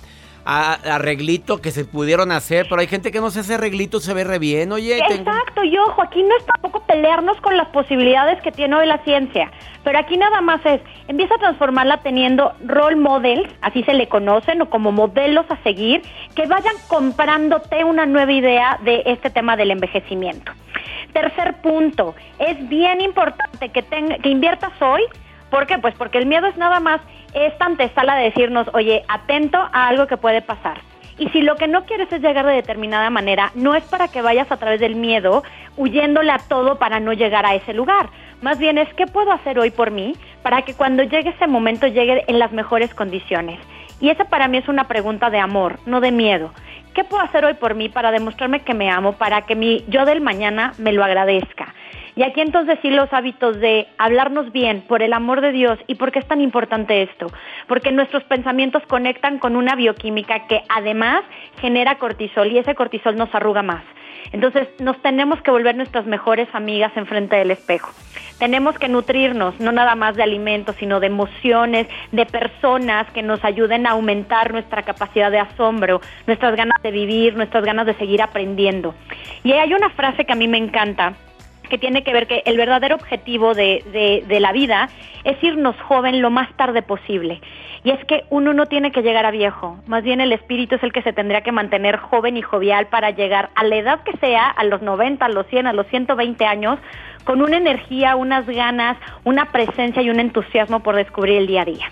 arreglito 0.45 1.63
que 1.63 1.71
se 1.71 1.85
pudieron 1.85 2.31
hacer, 2.31 2.67
pero 2.69 2.81
hay 2.81 2.87
gente 2.87 3.11
que 3.11 3.21
no 3.21 3.31
se 3.31 3.41
hace 3.41 3.55
arreglito, 3.55 3.99
se 4.01 4.13
ve 4.13 4.25
re 4.25 4.39
bien, 4.39 4.73
oye. 4.73 4.99
Exacto, 4.99 5.65
y 5.65 5.77
ojo, 5.79 6.03
aquí 6.03 6.23
no 6.23 6.37
es 6.37 6.45
tampoco 6.45 6.81
pelearnos 6.81 7.41
con 7.41 7.57
las 7.57 7.69
posibilidades 7.69 8.43
que 8.43 8.53
tiene 8.53 8.77
hoy 8.77 8.87
la 8.87 8.99
ciencia, 9.05 9.51
pero 9.85 9.99
aquí 9.99 10.19
nada 10.19 10.43
más 10.43 10.61
es, 10.67 10.83
empieza 11.09 11.37
a 11.37 11.39
transformarla 11.39 12.03
teniendo 12.03 12.53
role 12.67 12.97
models, 12.97 13.49
así 13.63 13.83
se 13.85 13.95
le 13.95 14.09
conocen, 14.09 14.61
o 14.61 14.69
como 14.69 14.93
modelos 14.93 15.47
a 15.49 15.57
seguir, 15.63 16.03
que 16.35 16.47
vayan 16.47 16.75
comprándote 16.89 17.85
una 17.85 18.05
nueva 18.05 18.33
idea 18.33 18.79
de 18.85 19.03
este 19.07 19.31
tema 19.31 19.57
del 19.57 19.71
envejecimiento. 19.71 20.53
Tercer 21.15 21.55
punto, 21.63 22.15
es 22.39 22.69
bien 22.69 23.01
importante 23.01 23.71
que, 23.71 23.83
que 23.83 24.29
inviertas 24.29 24.73
hoy, 24.83 25.03
¿por 25.49 25.67
qué? 25.67 25.79
Pues 25.79 25.95
porque 25.95 26.19
el 26.19 26.27
miedo 26.27 26.47
es 26.47 26.57
nada 26.59 26.81
más 26.81 27.01
esta 27.33 27.65
antesala 27.65 28.17
de 28.17 28.25
decirnos, 28.25 28.69
oye, 28.75 29.05
atento 29.09 29.57
a 29.57 29.89
algo 29.89 30.07
que 30.07 30.19
puede 30.19 30.43
pasar. 30.43 30.81
Y 31.17 31.29
si 31.29 31.43
lo 31.43 31.57
que 31.57 31.69
no 31.69 31.85
quieres 31.85 32.13
es 32.13 32.21
llegar 32.21 32.45
de 32.45 32.53
determinada 32.53 33.09
manera, 33.09 33.53
no 33.55 33.75
es 33.75 33.85
para 33.85 34.09
que 34.09 34.23
vayas 34.23 34.51
a 34.51 34.57
través 34.57 34.81
del 34.81 34.97
miedo 34.97 35.45
huyéndole 35.77 36.33
a 36.33 36.39
todo 36.39 36.77
para 36.77 36.99
no 36.99 37.13
llegar 37.13 37.47
a 37.47 37.55
ese 37.55 37.73
lugar. 37.73 38.09
Más 38.43 38.59
bien 38.59 38.79
es 38.79 38.93
qué 38.95 39.07
puedo 39.07 39.31
hacer 39.33 39.59
hoy 39.59 39.71
por 39.71 39.91
mí 39.91 40.17
para 40.43 40.63
que 40.63 40.75
cuando 40.75 41.05
llegue 41.05 41.31
ese 41.31 41.47
momento 41.47 41.87
llegue 41.87 42.25
en 42.27 42.39
las 42.39 42.53
mejores 42.53 42.93
condiciones. 42.95 43.61
Y 44.01 44.11
esa 44.11 44.25
para 44.25 44.49
mí 44.49 44.59
es 44.59 44.69
una 44.69 44.89
pregunta 44.89 45.31
de 45.31 45.39
amor, 45.39 45.79
no 45.87 46.01
de 46.01 46.11
miedo. 46.11 46.51
¿Qué 46.95 47.03
puedo 47.03 47.25
hacer 47.25 47.45
hoy 47.45 47.55
por 47.55 47.75
mí 47.75 47.89
para 47.89 48.13
demostrarme 48.13 48.61
que 48.61 48.73
me 48.73 48.89
amo, 48.89 49.15
para 49.15 49.43
que 49.43 49.57
mi 49.57 49.85
yo 49.89 50.05
del 50.05 50.21
mañana 50.21 50.75
me 50.79 50.93
lo 50.93 51.03
agradezca? 51.03 51.75
Y 52.15 52.23
aquí 52.23 52.41
entonces 52.41 52.79
sí 52.83 52.91
los 52.91 53.13
hábitos 53.13 53.59
de 53.59 53.89
hablarnos 53.99 54.53
bien, 54.53 54.83
por 54.83 55.03
el 55.03 55.13
amor 55.13 55.41
de 55.41 55.51
Dios. 55.51 55.77
¿Y 55.89 55.97
por 55.97 56.13
qué 56.13 56.21
es 56.21 56.29
tan 56.29 56.41
importante 56.41 57.03
esto? 57.03 57.27
Porque 57.67 57.91
nuestros 57.91 58.23
pensamientos 58.25 58.85
conectan 58.87 59.41
con 59.41 59.57
una 59.57 59.75
bioquímica 59.75 60.47
que 60.47 60.63
además 60.69 61.25
genera 61.61 61.99
cortisol 61.99 62.53
y 62.53 62.59
ese 62.59 62.77
cortisol 62.77 63.17
nos 63.17 63.35
arruga 63.35 63.65
más. 63.65 63.83
Entonces 64.33 64.69
nos 64.79 65.01
tenemos 65.03 65.41
que 65.43 65.51
volver 65.51 65.77
nuestras 65.77 66.07
mejores 66.07 66.49
amigas 66.53 66.93
enfrente 66.97 67.37
del 67.37 67.51
espejo. 67.51 67.91
tenemos 68.39 68.77
que 68.79 68.89
nutrirnos, 68.89 69.59
no 69.61 69.73
nada 69.73 69.95
más 69.95 70.17
de 70.17 70.23
alimentos, 70.23 70.77
sino 70.79 71.01
de 71.01 71.07
emociones, 71.07 71.87
de 72.13 72.27
personas 72.27 73.11
que 73.13 73.23
nos 73.23 73.45
ayuden 73.45 73.87
a 73.87 73.93
aumentar 73.93 74.53
nuestra 74.53 74.83
capacidad 74.83 75.31
de 75.31 75.39
asombro, 75.39 76.01
nuestras 76.27 76.57
ganas 76.57 76.83
de 76.83 76.91
vivir, 76.91 77.37
nuestras 77.37 77.65
ganas 77.65 77.87
de 77.87 77.95
seguir 77.95 78.21
aprendiendo. 78.23 78.95
Y 79.45 79.53
hay 79.53 79.73
una 79.73 79.91
frase 79.91 80.25
que 80.25 80.33
a 80.33 80.37
mí 80.37 80.49
me 80.49 80.59
encanta, 80.59 81.15
que 81.75 81.79
tiene 81.79 82.05
que 82.05 82.13
ver 82.13 82.29
que 82.29 82.45
el 82.47 82.57
verdadero 82.57 82.95
objetivo 82.95 83.53
de, 83.53 84.23
de, 84.29 84.39
la 84.39 84.53
vida 84.53 84.89
es 85.25 85.43
irnos 85.43 85.75
joven 85.89 86.23
lo 86.23 86.31
más 86.31 86.49
tarde 86.57 86.83
posible. 86.83 87.41
Y 87.83 87.91
es 87.91 88.05
que 88.05 88.23
uno 88.31 88.53
no 88.53 88.67
tiene 88.67 88.93
que 88.93 89.03
llegar 89.03 89.27
a 89.27 89.33
viejo, 89.33 89.77
más 89.89 90.05
bien 90.05 90.21
el 90.21 90.31
espíritu 90.31 90.77
es 90.77 90.85
el 90.85 90.93
que 90.93 91.03
se 91.03 91.13
tendría 91.13 91.41
que 91.41 91.51
mantener 91.51 91.97
joven 91.97 92.37
y 92.37 92.43
jovial 92.43 92.87
para 92.87 93.11
llegar 93.11 93.51
a 93.57 93.65
la 93.65 93.75
edad 93.75 94.05
que 94.05 94.17
sea, 94.19 94.51
a 94.51 94.63
los 94.63 94.83
90, 94.83 95.25
a 95.25 95.29
los 95.29 95.49
100, 95.49 95.67
a 95.67 95.73
los 95.73 95.89
120 95.89 96.47
años, 96.47 96.79
con 97.25 97.43
una 97.43 97.57
energía, 97.57 98.15
unas 98.15 98.47
ganas, 98.47 98.97
una 99.25 99.47
presencia 99.51 100.01
y 100.01 100.11
un 100.11 100.21
entusiasmo 100.21 100.79
por 100.79 100.95
descubrir 100.95 101.39
el 101.39 101.49
día 101.49 101.63
a 101.63 101.65
día. 101.65 101.87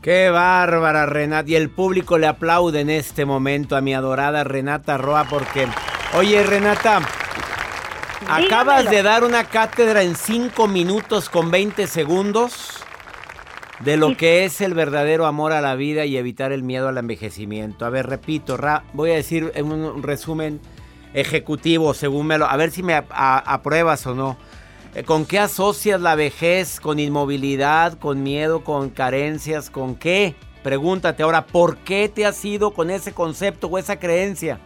Qué 0.00 0.30
bárbara, 0.30 1.04
Renata. 1.04 1.50
Y 1.50 1.54
el 1.56 1.68
público 1.68 2.16
le 2.16 2.26
aplaude 2.26 2.80
en 2.80 2.88
este 2.88 3.26
momento 3.26 3.76
a 3.76 3.82
mi 3.82 3.92
adorada 3.92 4.42
Renata 4.42 4.96
Roa 4.96 5.26
porque, 5.28 5.68
oye, 6.16 6.42
Renata, 6.42 7.02
acabas 8.28 8.90
de 8.90 9.02
dar 9.02 9.24
una 9.24 9.44
cátedra 9.44 10.02
en 10.02 10.16
5 10.16 10.68
minutos 10.68 11.28
con 11.28 11.50
20 11.50 11.86
segundos 11.86 12.80
de 13.80 13.96
lo 13.96 14.16
que 14.16 14.44
es 14.44 14.60
el 14.60 14.74
verdadero 14.74 15.26
amor 15.26 15.52
a 15.52 15.60
la 15.60 15.74
vida 15.74 16.04
y 16.04 16.16
evitar 16.16 16.52
el 16.52 16.62
miedo 16.62 16.88
al 16.88 16.98
envejecimiento. 16.98 17.86
A 17.86 17.90
ver, 17.90 18.06
repito, 18.06 18.58
voy 18.92 19.10
a 19.10 19.14
decir 19.14 19.50
en 19.54 19.72
un 19.72 20.02
resumen 20.02 20.60
ejecutivo, 21.14 21.94
según 21.94 22.26
me 22.26 22.38
lo... 22.38 22.46
A 22.46 22.56
ver 22.56 22.70
si 22.70 22.82
me 22.82 22.94
apruebas 22.94 24.06
o 24.06 24.14
no. 24.14 24.36
Eh, 24.94 25.04
¿Con 25.04 25.24
qué 25.24 25.38
asocias 25.38 26.00
la 26.00 26.14
vejez? 26.14 26.80
¿Con 26.80 26.98
inmovilidad? 26.98 27.98
¿Con 27.98 28.22
miedo? 28.22 28.64
¿Con 28.64 28.90
carencias? 28.90 29.70
¿Con 29.70 29.94
qué? 29.94 30.34
Pregúntate 30.62 31.22
ahora, 31.22 31.46
¿por 31.46 31.78
qué 31.78 32.08
te 32.08 32.26
has 32.26 32.44
ido 32.44 32.72
con 32.72 32.90
ese 32.90 33.12
concepto 33.12 33.68
o 33.68 33.78
esa 33.78 33.98
creencia? 33.98 34.60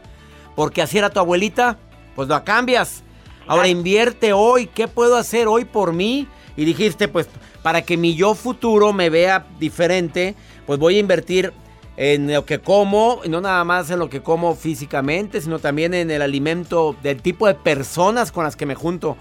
¿Porque 0.57 0.83
así 0.83 0.99
era 0.99 1.11
tu 1.11 1.21
abuelita? 1.21 1.79
Pues 2.17 2.29
la 2.29 2.43
cambias. 2.43 3.05
Ahora 3.47 3.69
invierte 3.69 4.33
hoy, 4.33 4.67
¿qué 4.67 4.89
puedo 4.89 5.17
hacer 5.17 5.49
hoy 5.49 5.65
por 5.65 5.93
mí? 5.93 6.27
Y 6.57 6.65
dijiste, 6.65 7.09
pues 7.09 7.29
para 7.63 7.83
que 7.83 7.97
mi 7.97 8.15
yo 8.15 8.35
futuro 8.35 8.93
me 8.93 9.11
vea 9.11 9.47
diferente, 9.59 10.35
pues 10.67 10.79
voy 10.79 10.97
a 10.97 11.01
invertir 11.01 11.53
en 11.97 12.33
lo 12.33 12.45
que 12.45 12.59
como, 12.59 13.21
no 13.29 13.41
nada 13.41 13.63
más 13.65 13.91
en 13.91 13.99
lo 13.99 14.09
que 14.09 14.23
como 14.23 14.55
físicamente, 14.55 15.41
sino 15.41 15.59
también 15.59 15.95
en 15.95 16.11
el 16.11 16.23
alimento 16.23 16.97
del 17.03 17.23
tipo 17.23 17.47
de 17.47 17.55
personas 17.55 18.33
con 18.33 18.45
las 18.45 18.57
que 18.57 18.67
me 18.67 18.75
junto. 18.75 19.17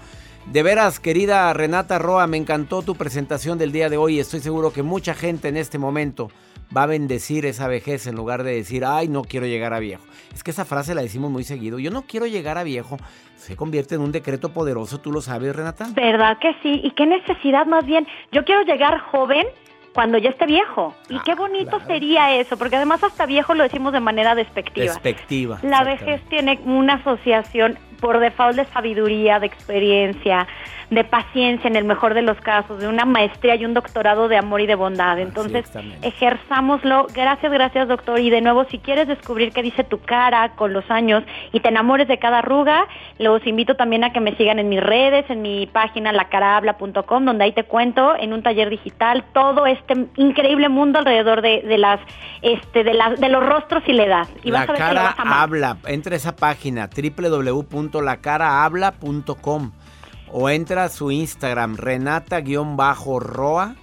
De 0.52 0.62
veras, 0.62 1.00
querida 1.00 1.52
Renata 1.52 1.98
Roa, 1.98 2.26
me 2.26 2.36
encantó 2.36 2.82
tu 2.82 2.96
presentación 2.96 3.58
del 3.58 3.72
día 3.72 3.88
de 3.88 3.96
hoy. 3.96 4.20
Estoy 4.20 4.40
seguro 4.40 4.72
que 4.72 4.82
mucha 4.82 5.14
gente 5.14 5.48
en 5.48 5.56
este 5.56 5.78
momento 5.78 6.30
va 6.76 6.84
a 6.84 6.86
bendecir 6.86 7.46
esa 7.46 7.68
vejez 7.68 8.06
en 8.06 8.14
lugar 8.14 8.42
de 8.42 8.54
decir, 8.54 8.84
ay, 8.84 9.08
no 9.08 9.22
quiero 9.22 9.46
llegar 9.46 9.74
a 9.74 9.78
viejo. 9.78 10.04
Es 10.34 10.42
que 10.42 10.50
esa 10.50 10.64
frase 10.64 10.94
la 10.94 11.02
decimos 11.02 11.30
muy 11.30 11.44
seguido. 11.44 11.78
Yo 11.78 11.90
no 11.90 12.02
quiero 12.02 12.26
llegar 12.26 12.58
a 12.58 12.64
viejo. 12.64 12.96
Se 13.36 13.56
convierte 13.56 13.94
en 13.94 14.00
un 14.00 14.12
decreto 14.12 14.52
poderoso, 14.52 14.98
¿tú 15.00 15.12
lo 15.12 15.20
sabes, 15.20 15.54
Renata? 15.54 15.86
¿Verdad 15.94 16.38
que 16.40 16.54
sí? 16.62 16.80
¿Y 16.82 16.92
qué 16.92 17.06
necesidad 17.06 17.66
más 17.66 17.84
bien? 17.84 18.06
Yo 18.32 18.44
quiero 18.44 18.62
llegar 18.62 18.98
joven 18.98 19.46
cuando 19.94 20.18
ya 20.18 20.30
esté 20.30 20.46
viejo. 20.46 20.94
Y 21.08 21.18
qué 21.20 21.32
ah, 21.32 21.36
bonito 21.36 21.80
sería 21.86 22.34
eso, 22.36 22.56
porque 22.56 22.76
además 22.76 23.02
hasta 23.04 23.26
viejo 23.26 23.54
lo 23.54 23.62
decimos 23.62 23.92
de 23.92 24.00
manera 24.00 24.34
despectiva. 24.34 24.86
Despectiva. 24.86 25.60
La 25.62 25.84
vejez 25.84 26.20
tiene 26.28 26.60
una 26.64 26.94
asociación 26.94 27.78
por 28.04 28.18
default 28.18 28.56
de 28.56 28.66
sabiduría, 28.66 29.40
de 29.40 29.46
experiencia, 29.46 30.46
de 30.90 31.04
paciencia 31.04 31.68
en 31.68 31.76
el 31.76 31.84
mejor 31.84 32.12
de 32.12 32.20
los 32.20 32.38
casos, 32.38 32.78
de 32.78 32.86
una 32.86 33.06
maestría 33.06 33.54
y 33.54 33.64
un 33.64 33.72
doctorado 33.72 34.28
de 34.28 34.36
amor 34.36 34.60
y 34.60 34.66
de 34.66 34.74
bondad. 34.74 35.18
Entonces, 35.18 35.64
ejerzámoslo. 36.02 37.06
Gracias, 37.14 37.50
gracias, 37.50 37.88
doctor. 37.88 38.20
Y 38.20 38.28
de 38.28 38.42
nuevo, 38.42 38.66
si 38.66 38.78
quieres 38.78 39.08
descubrir 39.08 39.52
qué 39.52 39.62
dice 39.62 39.84
tu 39.84 40.00
cara 40.00 40.50
con 40.50 40.74
los 40.74 40.90
años 40.90 41.24
y 41.52 41.60
te 41.60 41.68
enamores 41.70 42.06
de 42.06 42.18
cada 42.18 42.40
arruga, 42.40 42.86
los 43.18 43.46
invito 43.46 43.74
también 43.74 44.04
a 44.04 44.12
que 44.12 44.20
me 44.20 44.36
sigan 44.36 44.58
en 44.58 44.68
mis 44.68 44.82
redes, 44.82 45.24
en 45.30 45.40
mi 45.40 45.66
página 45.66 46.12
lacarahabla.com, 46.12 47.24
donde 47.24 47.44
ahí 47.44 47.52
te 47.52 47.64
cuento 47.64 48.14
en 48.16 48.34
un 48.34 48.42
taller 48.42 48.68
digital 48.68 49.24
todo 49.32 49.66
este 49.66 50.08
increíble 50.16 50.68
mundo 50.68 50.98
alrededor 50.98 51.40
de, 51.40 51.62
las 51.78 52.00
este 52.42 52.84
de 52.84 52.92
las 52.92 53.18
de 53.18 53.28
los 53.30 53.44
rostros 53.44 53.82
y 53.86 53.94
la 53.94 54.04
edad. 54.04 54.28
Y 54.42 54.50
la 54.50 54.66
cara 54.66 55.14
habla, 55.16 55.78
entra 55.86 56.12
a 56.12 56.16
esa 56.16 56.36
página 56.36 56.88
www.lacarahabla.com 57.94 59.72
o 60.32 60.50
entra 60.50 60.84
a 60.84 60.88
su 60.88 61.10
Instagram 61.10 61.76
Renata-Roa 61.76 63.76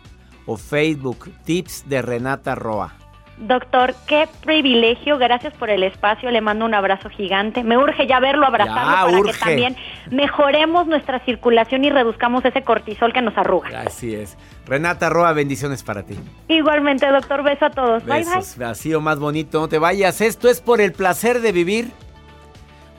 o 0.45 0.58
Facebook 0.58 1.32
Tips 1.45 1.88
de 1.88 2.02
Renata 2.02 2.56
Roa. 2.56 2.93
Doctor, 3.38 3.95
qué 4.06 4.28
privilegio, 4.43 5.17
gracias 5.17 5.52
por 5.56 5.71
el 5.71 5.82
espacio, 5.82 6.30
le 6.30 6.41
mando 6.41 6.63
un 6.63 6.76
abrazo 6.76 7.10
gigante. 7.10 7.63
Me 7.63 7.76
urge 7.76 8.06
ya 8.06 8.19
verlo, 8.19 8.45
abrazarlo 8.45 9.24
para 9.24 9.34
que 9.34 9.39
también 9.39 9.76
mejoremos 10.12 10.86
nuestra 10.86 11.19
circulación 11.26 11.84
y 11.84 11.89
reduzcamos 11.89 12.45
ese 12.45 12.62
cortisol 12.62 13.13
que 13.13 13.21
nos 13.21 13.36
arruga. 13.36 13.82
Así 13.82 14.13
es. 14.13 14.38
Renata 14.67 15.10
Roa, 15.10 15.34
bendiciones 15.34 15.82
para 15.82 16.04
ti. 16.04 16.19
Igualmente, 16.50 17.08
doctor, 17.08 17.41
beso 17.41 17.65
a 17.65 17.69
todos. 17.71 18.06
Besos, 18.06 18.58
bye 18.58 18.74
bye. 18.74 18.95
o 18.95 19.02
más 19.02 19.17
bonito, 19.17 19.60
no 19.60 19.67
te 19.67 19.80
vayas. 19.80 20.21
Esto 20.21 20.47
es 20.47 20.62
por 20.62 20.80
el 20.80 20.93
placer 20.93 21.41
de 21.41 21.52
vivir. 21.52 21.91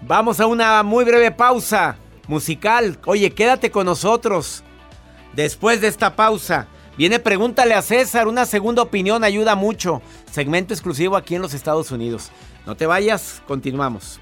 Vamos 0.05 0.41
a 0.41 0.47
una 0.47 0.83
muy 0.83 1.05
breve 1.05 1.31
pausa 1.31 1.97
musical. 2.27 2.99
Oye, 3.07 3.31
quédate 3.31 3.71
con 3.71 3.87
nosotros. 3.87 4.65
Después 5.33 5.81
de 5.81 5.87
esta 5.87 6.17
pausa, 6.17 6.67
viene 6.99 7.21
Pregúntale 7.21 7.75
a 7.75 7.83
César. 7.83 8.27
Una 8.27 8.45
segunda 8.45 8.83
opinión 8.83 9.23
ayuda 9.23 9.55
mucho. 9.55 10.03
Segmento 10.31 10.75
exclusivo 10.75 11.17
aquí 11.17 11.37
en 11.37 11.43
los 11.43 11.55
Estados 11.55 11.93
Unidos. 11.93 12.31
No 12.67 12.77
te 12.77 12.87
vayas, 12.87 13.43
continuamos 13.47 14.22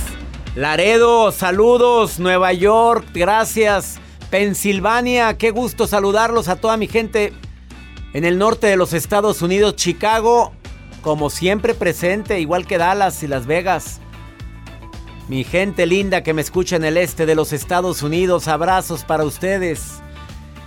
Laredo, 0.55 1.31
saludos. 1.31 2.19
Nueva 2.19 2.51
York, 2.51 3.07
gracias. 3.13 3.99
Pensilvania, 4.29 5.37
qué 5.37 5.51
gusto 5.51 5.87
saludarlos 5.87 6.49
a 6.49 6.57
toda 6.57 6.75
mi 6.75 6.87
gente 6.87 7.31
en 8.13 8.25
el 8.25 8.37
norte 8.37 8.67
de 8.67 8.75
los 8.75 8.91
Estados 8.91 9.41
Unidos. 9.41 9.77
Chicago, 9.77 10.51
como 11.01 11.29
siempre 11.29 11.73
presente, 11.73 12.41
igual 12.41 12.67
que 12.67 12.77
Dallas 12.77 13.23
y 13.23 13.27
Las 13.27 13.45
Vegas. 13.45 14.01
Mi 15.29 15.45
gente 15.45 15.85
linda 15.85 16.21
que 16.21 16.33
me 16.33 16.41
escucha 16.41 16.75
en 16.75 16.83
el 16.83 16.97
este 16.97 17.25
de 17.25 17.35
los 17.35 17.53
Estados 17.53 18.03
Unidos, 18.03 18.49
abrazos 18.49 19.05
para 19.05 19.23
ustedes. 19.23 20.01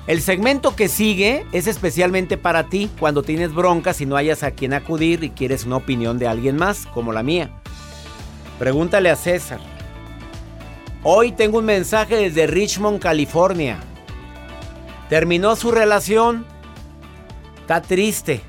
El 0.06 0.22
segmento 0.22 0.76
que 0.76 0.88
sigue 0.88 1.44
es 1.52 1.66
especialmente 1.66 2.38
para 2.38 2.68
ti 2.68 2.90
cuando 2.98 3.22
tienes 3.22 3.52
broncas 3.54 4.00
y 4.00 4.06
no 4.06 4.16
hayas 4.16 4.42
a 4.42 4.52
quien 4.52 4.72
acudir 4.72 5.24
y 5.24 5.30
quieres 5.30 5.64
una 5.64 5.76
opinión 5.76 6.18
de 6.18 6.26
alguien 6.26 6.56
más, 6.56 6.86
como 6.86 7.12
la 7.12 7.22
mía. 7.22 7.50
Pregúntale 8.58 9.10
a 9.10 9.16
César. 9.16 9.73
Hoy 11.06 11.32
tengo 11.32 11.58
un 11.58 11.66
mensaje 11.66 12.16
desde 12.16 12.46
Richmond, 12.46 12.98
California. 12.98 13.78
Terminó 15.10 15.54
su 15.54 15.70
relación. 15.70 16.46
Está 17.60 17.82
triste. 17.82 18.40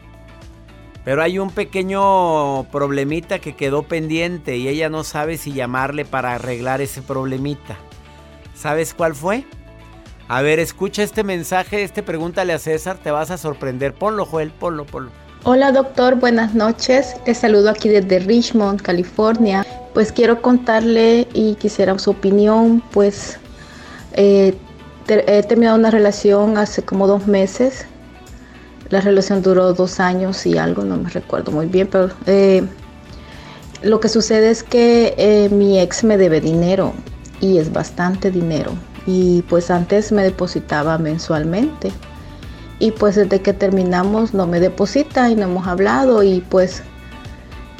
Pero 1.04 1.22
hay 1.22 1.38
un 1.38 1.50
pequeño 1.50 2.64
problemita 2.72 3.40
que 3.40 3.58
quedó 3.58 3.84
pendiente 3.84 4.56
y 4.56 4.70
ella 4.70 4.88
no 4.88 5.04
sabe 5.04 5.38
si 5.38 5.52
llamarle 5.52 6.06
para 6.06 6.34
arreglar 6.34 6.80
ese 6.80 7.02
problemita. 7.02 7.76
¿Sabes 8.56 8.94
cuál 8.94 9.16
fue? 9.16 9.44
A 10.30 10.42
ver, 10.42 10.60
escucha 10.60 11.04
este 11.04 11.26
mensaje, 11.26 11.84
este 11.84 12.04
pregúntale 12.04 12.54
a 12.54 12.60
César, 12.60 12.98
te 12.98 13.12
vas 13.12 13.32
a 13.32 13.38
sorprender. 13.38 13.94
Ponlo, 13.94 14.26
Joel, 14.26 14.52
ponlo, 14.52 14.86
ponlo. 14.86 15.12
Hola 15.48 15.72
doctor, 15.72 16.16
buenas 16.16 16.56
noches. 16.56 17.14
Te 17.24 17.36
saludo 17.36 17.70
aquí 17.70 17.88
desde 17.88 18.18
Richmond, 18.18 18.82
California. 18.82 19.64
Pues 19.94 20.12
quiero 20.12 20.42
contarle 20.42 21.28
y 21.36 21.54
quisiera 21.54 22.00
su 22.00 22.10
opinión, 22.10 22.82
pues 22.92 23.38
eh, 24.14 24.58
he 25.08 25.44
terminado 25.44 25.78
una 25.78 25.92
relación 25.92 26.58
hace 26.58 26.82
como 26.82 27.06
dos 27.06 27.28
meses. 27.28 27.86
La 28.90 29.02
relación 29.02 29.44
duró 29.44 29.72
dos 29.74 30.00
años 30.00 30.48
y 30.48 30.58
algo, 30.58 30.84
no 30.84 30.98
me 30.98 31.12
recuerdo 31.12 31.52
muy 31.52 31.68
bien, 31.68 31.90
pero 31.92 32.10
eh, 32.26 32.68
lo 33.84 34.00
que 34.00 34.10
sucede 34.10 34.50
es 34.50 34.64
que 34.64 35.14
eh, 35.16 35.50
mi 35.50 35.80
ex 35.80 36.04
me 36.04 36.18
debe 36.18 36.42
dinero 36.42 36.92
y 37.40 37.60
es 37.60 37.72
bastante 37.72 38.32
dinero 38.32 38.72
y 39.06 39.44
pues 39.44 39.70
antes 39.70 40.12
me 40.12 40.24
depositaba 40.24 40.98
mensualmente 40.98 41.92
y 42.80 42.92
pues 42.92 43.16
desde 43.16 43.42
que 43.42 43.54
terminamos 43.54 44.34
no 44.34 44.48
me 44.48 44.60
deposita 44.60 45.30
y 45.30 45.36
no 45.36 45.44
hemos 45.44 45.68
hablado 45.68 46.24
y 46.24 46.42
pues 46.50 46.84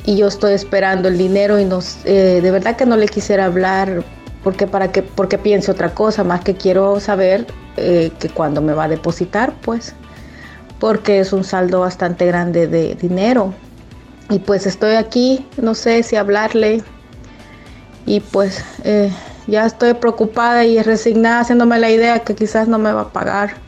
y 0.06 0.18
yo 0.18 0.28
estoy 0.28 0.54
esperando 0.54 1.08
el 1.08 1.18
dinero 1.18 1.60
y 1.60 1.66
nos 1.66 1.98
eh, 2.06 2.40
de 2.42 2.52
verdad 2.52 2.76
que 2.76 2.86
no 2.86 2.96
le 2.96 3.08
quisiera 3.08 3.46
hablar 3.46 4.04
porque 4.44 4.68
para 4.68 4.92
que 4.92 5.02
porque 5.02 5.38
piense 5.38 5.72
otra 5.72 5.94
cosa 5.94 6.24
más 6.24 6.42
que 6.42 6.56
quiero 6.56 7.00
saber 7.00 7.46
eh, 7.78 8.12
que 8.20 8.30
cuando 8.30 8.62
me 8.62 8.74
va 8.74 8.86
a 8.86 8.88
depositar 8.88 9.54
pues 9.62 9.94
porque 10.80 11.20
es 11.20 11.34
un 11.34 11.44
saldo 11.44 11.82
bastante 11.82 12.26
grande 12.26 12.68
de 12.68 12.96
dinero 12.96 13.54
y 14.30 14.40
pues 14.40 14.66
estoy 14.66 14.96
aquí 14.96 15.46
no 15.58 15.76
sé 15.76 16.04
si 16.04 16.16
hablarle 16.16 16.84
y 18.06 18.20
pues 18.20 18.64
eh, 18.84 19.12
ya 19.48 19.66
estoy 19.66 19.94
preocupada 19.96 20.64
y 20.66 20.82
resignada 20.82 21.42
haciéndome 21.42 21.80
la 21.80 21.90
idea 21.90 22.20
que 22.20 22.36
quizás 22.36 22.68
no 22.68 22.78
me 22.78 22.92
va 22.92 23.02
a 23.02 23.14
pagar. 23.14 23.65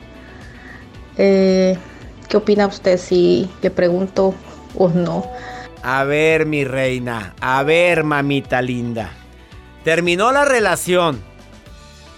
Eh, 1.18 1.78
¿Qué 2.30 2.38
opina 2.38 2.68
usted 2.68 2.98
si 2.98 3.50
le 3.62 3.72
pregunto 3.72 4.36
o 4.76 4.90
no? 4.90 5.30
A 5.84 6.04
ver, 6.04 6.46
mi 6.46 6.64
reina, 6.66 7.34
a 7.40 7.64
ver, 7.64 8.04
mamita 8.04 8.62
linda. 8.62 9.12
Terminó 9.84 10.32
la 10.32 10.44
relación, 10.44 11.22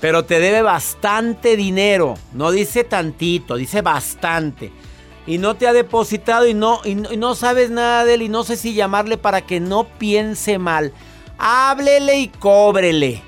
pero 0.01 0.25
te 0.25 0.39
debe 0.39 0.63
bastante 0.63 1.55
dinero. 1.55 2.15
No 2.33 2.51
dice 2.51 2.83
tantito, 2.83 3.55
dice 3.55 3.81
bastante. 3.81 4.71
Y 5.27 5.37
no 5.37 5.55
te 5.55 5.67
ha 5.67 5.73
depositado 5.73 6.47
y 6.47 6.55
no, 6.55 6.81
y 6.83 6.95
no 6.95 7.35
sabes 7.35 7.69
nada 7.69 8.05
de 8.05 8.15
él 8.15 8.23
y 8.23 8.29
no 8.29 8.43
sé 8.43 8.57
si 8.57 8.73
llamarle 8.73 9.17
para 9.17 9.41
que 9.41 9.59
no 9.59 9.83
piense 9.83 10.57
mal. 10.57 10.91
Háblele 11.37 12.17
y 12.17 12.29
cóbrele. 12.29 13.21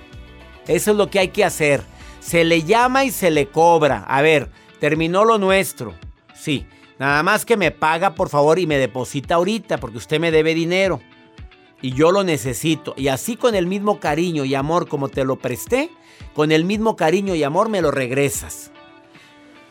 Eso 0.68 0.92
es 0.92 0.98
lo 0.98 1.12
que 1.12 1.20
hay 1.20 1.28
que 1.28 1.46
hacer. 1.46 1.84
Se 2.20 2.44
le 2.44 2.64
llama 2.64 3.04
y 3.04 3.12
se 3.12 3.30
le 3.30 3.48
cobra. 3.48 4.04
A 4.08 4.22
ver, 4.24 4.50
terminó 4.82 5.24
lo 5.24 5.38
nuestro. 5.38 5.94
Sí, 6.36 6.66
nada 7.00 7.24
más 7.24 7.46
que 7.46 7.56
me 7.56 7.72
paga 7.72 8.16
por 8.16 8.28
favor 8.28 8.60
y 8.60 8.68
me 8.68 8.78
deposita 8.78 9.36
ahorita 9.36 9.78
porque 9.78 10.00
usted 10.00 10.20
me 10.20 10.32
debe 10.32 10.54
dinero. 10.54 11.00
Y 11.82 11.94
yo 11.94 12.12
lo 12.12 12.26
necesito. 12.26 12.94
Y 12.98 13.08
así 13.08 13.38
con 13.38 13.56
el 13.56 13.68
mismo 13.68 14.02
cariño 14.02 14.44
y 14.44 14.56
amor 14.56 14.90
como 14.90 15.08
te 15.08 15.24
lo 15.24 15.38
presté, 15.38 15.90
con 16.36 16.52
el 16.52 16.66
mismo 16.66 16.98
cariño 16.98 17.34
y 17.34 17.44
amor 17.44 17.70
me 17.70 17.82
lo 17.82 17.92
regresas. 17.92 18.72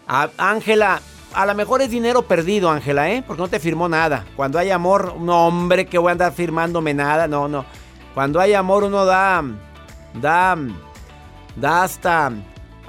Ángela, 0.07 1.03
a 1.35 1.47
lo 1.47 1.55
mejor 1.55 1.83
es 1.83 1.91
dinero 1.91 2.23
perdido, 2.23 2.71
Ángela, 2.71 3.11
¿eh? 3.11 3.23
Porque 3.25 3.43
no 3.43 3.49
te 3.49 3.61
firmó 3.61 3.89
nada. 3.89 4.25
Cuando 4.35 4.59
hay 4.59 4.71
amor, 4.71 5.17
no, 5.21 5.47
hombre, 5.47 5.87
que 5.87 5.99
voy 5.99 6.09
a 6.09 6.13
andar 6.13 6.33
firmándome 6.33 6.95
nada. 6.95 7.29
No, 7.29 7.47
no. 7.47 7.65
Cuando 8.15 8.41
hay 8.41 8.55
amor, 8.55 8.85
uno 8.85 9.05
da 9.05 9.45
da, 10.15 10.57
da 11.57 11.83
hasta, 11.85 12.33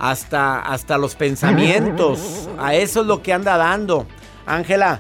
hasta, 0.02 0.60
hasta 0.60 0.97
los 0.97 1.14
pensamientos. 1.14 2.49
A 2.58 2.74
eso 2.74 3.02
es 3.02 3.08
lo 3.08 3.22
que 3.22 3.34
anda 3.34 3.56
dando. 3.56 4.08
Ángela, 4.47 4.99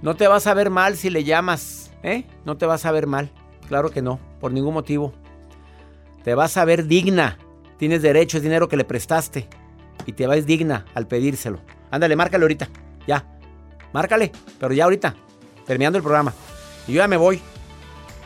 no 0.00 0.16
te 0.16 0.26
vas 0.26 0.46
a 0.46 0.54
ver 0.54 0.70
mal 0.70 0.96
si 0.96 1.10
le 1.10 1.22
llamas, 1.22 1.92
¿eh? 2.02 2.24
No 2.46 2.56
te 2.56 2.64
vas 2.64 2.86
a 2.86 2.92
ver 2.92 3.06
mal. 3.06 3.30
Claro 3.68 3.90
que 3.90 4.00
no, 4.00 4.18
por 4.40 4.50
ningún 4.50 4.72
motivo. 4.72 5.12
Te 6.24 6.34
vas 6.34 6.56
a 6.56 6.64
ver 6.64 6.86
digna. 6.86 7.36
Tienes 7.76 8.00
derecho, 8.00 8.38
es 8.38 8.42
dinero 8.42 8.68
que 8.68 8.78
le 8.78 8.84
prestaste. 8.84 9.48
Y 10.06 10.12
te 10.12 10.26
vas 10.26 10.46
digna 10.46 10.86
al 10.94 11.06
pedírselo. 11.06 11.60
Ándale, 11.90 12.16
márcale 12.16 12.44
ahorita. 12.44 12.70
Ya. 13.06 13.26
Márcale, 13.92 14.32
pero 14.58 14.72
ya 14.72 14.84
ahorita. 14.84 15.14
Terminando 15.66 15.98
el 15.98 16.02
programa. 16.02 16.32
Y 16.88 16.94
yo 16.94 17.02
ya 17.02 17.08
me 17.08 17.18
voy. 17.18 17.38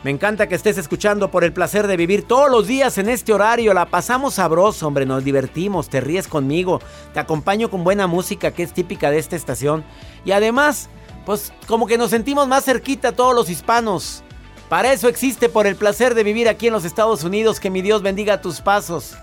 Me 0.03 0.11
encanta 0.11 0.47
que 0.47 0.55
estés 0.55 0.77
escuchando 0.77 1.31
por 1.31 1.43
el 1.43 1.53
placer 1.53 1.87
de 1.87 1.97
vivir 1.97 2.23
todos 2.27 2.51
los 2.51 2.67
días 2.67 2.97
en 2.99 3.09
este 3.09 3.33
horario. 3.33 3.73
La 3.73 3.87
pasamos 3.87 4.35
sabroso, 4.35 4.87
hombre, 4.87 5.05
nos 5.07 5.23
divertimos, 5.23 5.89
te 5.89 6.01
ríes 6.01 6.27
conmigo, 6.27 6.79
te 7.13 7.19
acompaño 7.19 7.69
con 7.69 7.83
buena 7.83 8.05
música 8.05 8.51
que 8.51 8.61
es 8.61 8.73
típica 8.73 9.09
de 9.09 9.17
esta 9.17 9.35
estación. 9.35 9.83
Y 10.23 10.31
además, 10.31 10.89
pues 11.25 11.51
como 11.67 11.87
que 11.87 11.97
nos 11.97 12.11
sentimos 12.11 12.47
más 12.47 12.63
cerquita 12.63 13.11
todos 13.11 13.33
los 13.33 13.49
hispanos. 13.49 14.23
Para 14.69 14.93
eso 14.93 15.07
existe 15.07 15.49
por 15.49 15.65
el 15.65 15.75
placer 15.75 16.13
de 16.13 16.23
vivir 16.23 16.47
aquí 16.47 16.67
en 16.67 16.73
los 16.73 16.85
Estados 16.85 17.23
Unidos. 17.23 17.59
Que 17.59 17.71
mi 17.71 17.81
Dios 17.81 18.03
bendiga 18.03 18.41
tus 18.41 18.61
pasos. 18.61 19.15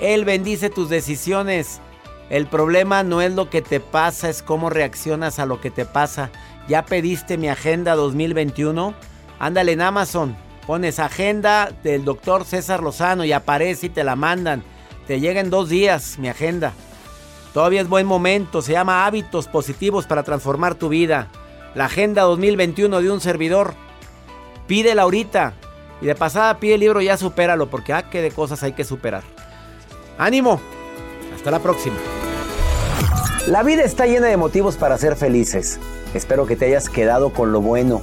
Él 0.00 0.24
bendice 0.24 0.70
tus 0.70 0.88
decisiones. 0.88 1.80
El 2.30 2.46
problema 2.46 3.02
no 3.02 3.20
es 3.20 3.32
lo 3.32 3.50
que 3.50 3.60
te 3.60 3.80
pasa, 3.80 4.28
es 4.28 4.42
cómo 4.42 4.70
reaccionas 4.70 5.38
a 5.38 5.46
lo 5.46 5.60
que 5.60 5.70
te 5.70 5.84
pasa. 5.84 6.30
¿Ya 6.68 6.84
pediste 6.84 7.36
mi 7.38 7.48
agenda 7.48 7.96
2021? 7.96 8.94
Ándale 9.42 9.72
en 9.72 9.80
Amazon, 9.80 10.36
pones 10.68 11.00
agenda 11.00 11.72
del 11.82 12.04
doctor 12.04 12.44
César 12.44 12.80
Lozano 12.80 13.24
y 13.24 13.32
aparece 13.32 13.86
y 13.86 13.88
te 13.88 14.04
la 14.04 14.14
mandan. 14.14 14.62
Te 15.08 15.18
llega 15.18 15.40
en 15.40 15.50
dos 15.50 15.68
días 15.68 16.16
mi 16.20 16.28
agenda. 16.28 16.72
Todavía 17.52 17.80
es 17.80 17.88
buen 17.88 18.06
momento, 18.06 18.62
se 18.62 18.70
llama 18.70 19.04
Hábitos 19.04 19.48
Positivos 19.48 20.06
para 20.06 20.22
Transformar 20.22 20.76
tu 20.76 20.88
Vida. 20.88 21.26
La 21.74 21.86
Agenda 21.86 22.22
2021 22.22 23.02
de 23.02 23.10
un 23.10 23.20
servidor. 23.20 23.74
Pídela 24.68 25.02
ahorita. 25.02 25.54
Y 26.00 26.06
de 26.06 26.14
pasada 26.14 26.58
pide 26.58 26.74
el 26.74 26.80
libro 26.80 27.00
ya 27.00 27.16
supéralo, 27.16 27.68
porque 27.68 27.92
ah, 27.94 28.08
qué 28.10 28.22
de 28.22 28.30
cosas 28.30 28.62
hay 28.62 28.74
que 28.74 28.84
superar. 28.84 29.24
¡Ánimo! 30.18 30.60
Hasta 31.34 31.50
la 31.50 31.58
próxima. 31.58 31.96
La 33.48 33.64
vida 33.64 33.82
está 33.82 34.06
llena 34.06 34.28
de 34.28 34.36
motivos 34.36 34.76
para 34.76 34.96
ser 34.98 35.16
felices. 35.16 35.80
Espero 36.14 36.46
que 36.46 36.54
te 36.54 36.66
hayas 36.66 36.88
quedado 36.88 37.32
con 37.32 37.50
lo 37.50 37.60
bueno 37.60 38.02